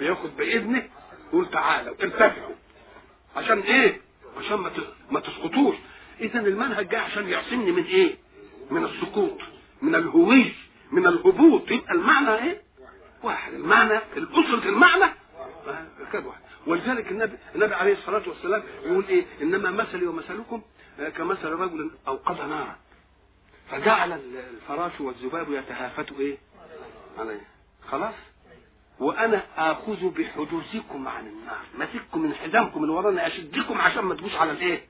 بياخد 0.00 0.36
بإذنه 0.36 0.82
يقول 1.32 1.50
تعالوا 1.50 1.94
ارتفعوا 2.02 2.54
عشان 3.36 3.60
إيه؟ 3.60 4.00
عشان 4.38 4.64
ما 5.10 5.20
تسقطوش. 5.20 5.74
إذا 6.22 6.40
المنهج 6.40 6.88
جاي 6.88 7.00
عشان 7.00 7.28
يعصمني 7.28 7.72
من 7.72 7.84
إيه؟ 7.84 8.14
من 8.70 8.84
السقوط 8.84 9.38
من 9.82 9.94
الهوي 9.94 10.52
من 10.92 11.06
الهبوط. 11.06 11.70
يبقى 11.70 11.92
المعنى 11.94 12.34
إيه؟ 12.34 12.62
واحد. 13.22 13.52
المعنى 13.54 13.98
الأسرة 14.16 14.68
المعنى. 14.68 15.12
كده 16.12 16.26
واحد. 16.26 16.40
ولذلك 16.66 17.10
النبي 17.12 17.36
النبي 17.54 17.74
عليه 17.74 17.92
الصلاة 17.92 18.28
والسلام 18.28 18.62
يقول 18.84 19.04
إيه؟ 19.08 19.24
إنما 19.42 19.70
مثلي 19.70 20.06
ومثلكم 20.06 20.62
آه، 21.00 21.08
كمثل 21.08 21.48
رجل 21.48 21.90
اوقد 22.08 22.36
نارا. 22.48 22.76
فجعل 23.70 24.12
ال- 24.12 24.36
الفراش 24.54 25.00
والذباب 25.00 25.52
يتهافتوا 25.52 26.18
إيه؟ 26.18 26.38
عليه. 27.18 27.40
خلاص؟ 27.88 28.14
وأنا 29.00 29.42
آخذ 29.56 30.08
بحدوثكم 30.10 31.08
عن 31.08 31.26
النار. 31.26 31.60
ماسككم 31.78 32.22
من 32.22 32.34
حزامكم 32.34 32.82
اللي 32.82 32.92
ورانا 32.94 33.26
أشدكم 33.26 33.78
عشان 33.80 34.04
ما 34.04 34.14
تجوش 34.14 34.34
على 34.34 34.50
الإيه؟ 34.52 34.84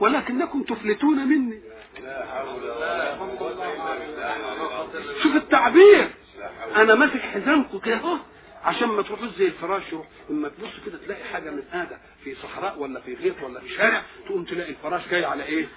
ولكنكم 0.00 0.62
تفلتون 0.62 1.28
مني. 1.28 1.60
شوف 5.22 5.36
التعبير. 5.36 6.10
أنا 6.76 6.94
ماسك 6.94 7.20
حزامكم 7.20 7.78
كده 7.78 7.96
أهو. 7.96 8.18
عشان 8.64 8.88
ما 8.88 9.02
تروحوش 9.02 9.28
زي 9.28 9.46
الفراش 9.46 9.92
يروح 9.92 10.06
إما 10.30 10.48
تبص 10.48 10.70
كده 10.86 10.98
تلاقي 10.98 11.24
حاجة 11.24 11.50
من 11.50 11.62
هذا 11.70 12.00
في 12.24 12.34
صحراء 12.34 12.78
ولا 12.78 13.00
في 13.00 13.14
غيط 13.14 13.42
ولا 13.42 13.60
في 13.60 13.68
شارع 13.68 14.02
تقوم 14.26 14.44
تلاقي 14.44 14.70
الفراش 14.70 15.08
جاي 15.08 15.24
على 15.24 15.44
إيه؟ 15.44 15.68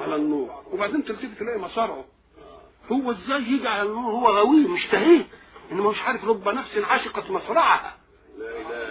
على 0.00 0.16
النور. 0.16 0.62
وبعدين 0.72 1.04
تلتفت 1.04 1.38
تلاقي 1.38 1.58
مصارعه 1.58 2.04
هو 2.92 3.10
إزاي 3.10 3.42
يجي 3.42 3.68
على 3.68 3.82
النور؟ 3.82 4.12
هو 4.12 4.28
غوي 4.28 4.60
مشتهيه 4.68 5.26
انما 5.72 5.90
مش 5.90 6.02
عارف 6.02 6.24
رب 6.24 6.48
نفس 6.48 6.78
عشقت 6.78 7.30
مصرعها. 7.30 7.96
لا 8.38 8.46
الله 8.46 8.87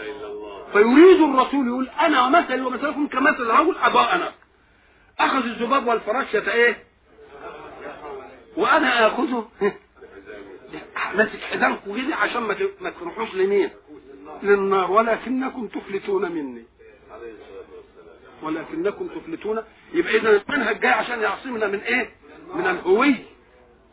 فيريد 0.77 1.21
الرسول 1.21 1.67
يقول 1.67 1.89
أنا 1.89 2.25
ومثلي 2.25 2.61
ومثلكم 2.61 3.07
كمثل 3.07 3.47
رجل 3.47 3.77
اضاءنا 3.77 4.31
أخذ 5.19 5.43
الذباب 5.43 5.87
والفراش 5.87 6.33
يت 6.33 6.47
إيه؟ 6.47 6.83
وأنا 8.57 9.07
آخذه. 9.07 9.49
ماسك 11.15 11.39
حزامكم 11.41 11.97
كده 11.97 12.15
عشان 12.15 12.41
ما 12.81 12.89
تروحوش 12.89 13.35
لمين؟ 13.35 13.69
للنار. 14.43 14.91
ولكنكم 14.91 15.67
تفلتون 15.67 16.31
مني. 16.31 16.63
ولكنكم 18.43 19.07
تفلتون. 19.07 19.63
يبقى 19.93 20.17
اذا 20.17 20.29
المنهج 20.29 20.79
جاي 20.79 20.91
عشان 20.91 21.21
يعصمنا 21.21 21.67
من 21.67 21.79
إيه؟ 21.79 22.09
من 22.55 22.67
الهوي. 22.67 23.15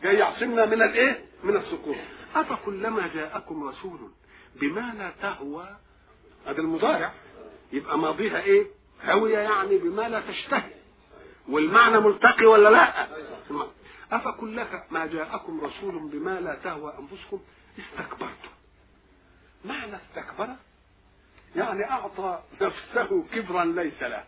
جاي 0.03 0.17
يعصمنا 0.17 0.67
من 0.67 0.83
الإيه؟ 0.83 1.25
من 1.45 1.57
السكون. 1.57 1.97
أفكلما 2.35 3.11
جاءكم 3.15 3.69
رسول 3.69 3.99
بما 4.57 4.95
لا 4.99 5.13
تهوى 5.23 5.69
هذا 6.47 6.61
المضارع. 6.61 7.13
يبقى 7.73 7.99
ماضيها 7.99 8.41
إيه؟ 8.43 8.67
هوية 9.05 9.39
يعني 9.39 9.79
بما 9.79 10.09
لا 10.09 10.21
تشتهي. 10.21 10.71
والمعنى 11.49 12.01
ملتقي 12.01 12.47
ولا 12.47 12.69
لا؟ 12.69 13.09
افكلك 14.13 14.87
ما 14.91 15.07
جاءكم 15.07 15.61
رسول 15.61 15.99
بما 15.99 16.41
لا 16.41 16.55
تهوى 16.55 16.95
أنفسكم 16.99 17.41
استكبرتم. 17.79 18.51
معنى 19.65 19.97
استكبر؟ 19.97 20.49
يعني 21.57 21.91
أعطى 21.91 22.43
نفسه 22.61 23.25
كبرا 23.35 23.65
ليس 23.65 24.03
له. 24.03 24.25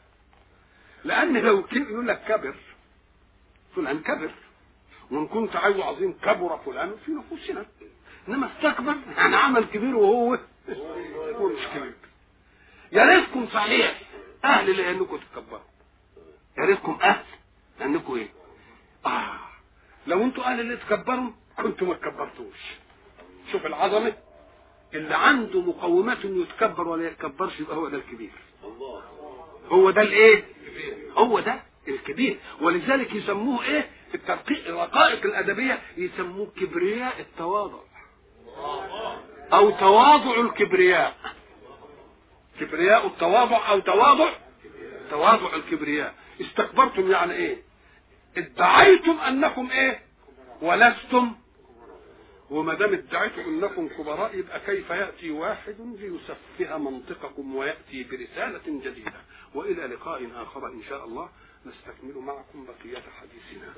لأن 1.04 1.36
لو 1.36 1.64
يقول 1.72 2.08
لك 2.08 2.24
كبر. 2.28 2.54
فلان 3.76 4.00
كبر. 4.00 4.30
وإن 5.10 5.26
كنت 5.26 5.56
عايز 5.56 5.76
عظيم 5.80 6.12
كبر 6.22 6.58
فلان 6.66 6.94
في 7.06 7.12
نفوسنا. 7.12 7.66
إنما 8.28 8.50
استكبر 8.56 8.96
يعني 9.16 9.36
عمل 9.36 9.64
كبير 9.64 9.96
وهو 9.96 10.38
هو 11.34 11.48
مش 11.48 11.66
كبير. 11.74 11.94
يا 12.92 13.04
ريتكم 13.04 13.48
صحيح. 13.52 14.00
أهل 14.44 14.76
لانكم 14.76 15.16
تتكبروا 15.16 15.60
يا 16.58 16.64
ريتكم 16.64 16.98
أهل 17.02 17.24
لانكم 17.80 18.14
إيه؟ 18.14 18.28
آه. 19.06 19.38
لو 20.06 20.22
أنتوا 20.22 20.44
أهل 20.44 20.60
اللي 20.60 20.76
تكبروا 20.76 21.30
كنتوا 21.56 21.86
ما 21.86 21.94
تكبرتوش. 21.94 22.58
شوف 23.52 23.66
العظمة. 23.66 24.12
اللي 24.94 25.14
عنده 25.14 25.60
مقومات 25.60 26.24
إنه 26.24 26.42
يتكبر 26.42 26.88
ولا 26.88 27.06
يتكبرش 27.06 27.60
يبقى 27.60 27.76
هو 27.76 27.88
ده 27.88 27.96
الكبير. 27.96 28.30
الله 28.64 29.02
هو 29.68 29.90
ده 29.90 30.02
الإيه؟ 30.02 30.44
هو 31.16 31.40
ده 31.40 31.62
الكبير. 31.88 32.38
ولذلك 32.60 33.14
يسموه 33.14 33.64
إيه؟ 33.64 33.90
الترقيق 34.14 34.68
الرقائق 34.68 35.24
الأدبية 35.24 35.78
يسموه 35.96 36.52
كبرياء 36.56 37.20
التواضع. 37.20 37.78
أو 39.52 39.70
تواضع 39.70 40.40
الكبرياء. 40.40 41.16
كبرياء 42.60 43.06
التواضع 43.06 43.70
أو 43.70 43.80
تواضع 43.80 44.30
تواضع 45.10 45.54
الكبرياء. 45.56 46.14
استكبرتم 46.40 47.10
يعني 47.10 47.32
إيه؟ 47.32 47.62
ادعيتم 48.36 49.18
أنكم 49.18 49.70
إيه؟ 49.70 50.00
ولستم. 50.62 51.32
وما 52.50 52.74
دام 52.74 52.92
ادعيتم 52.92 53.40
أنكم 53.40 53.88
كبراء 53.88 54.38
يبقى 54.38 54.60
كيف 54.60 54.90
يأتي 54.90 55.30
واحد 55.30 55.76
ليسفه 55.80 56.78
منطقكم 56.78 57.54
ويأتي 57.56 58.04
برسالة 58.04 58.80
جديدة. 58.84 59.20
وإلى 59.54 59.86
لقاء 59.86 60.30
آخر 60.34 60.66
إن 60.66 60.82
شاء 60.88 61.04
الله. 61.04 61.28
نستكمل 61.66 62.14
معكم 62.14 62.66
بقية 62.66 63.02
حديثنا. 63.20 63.74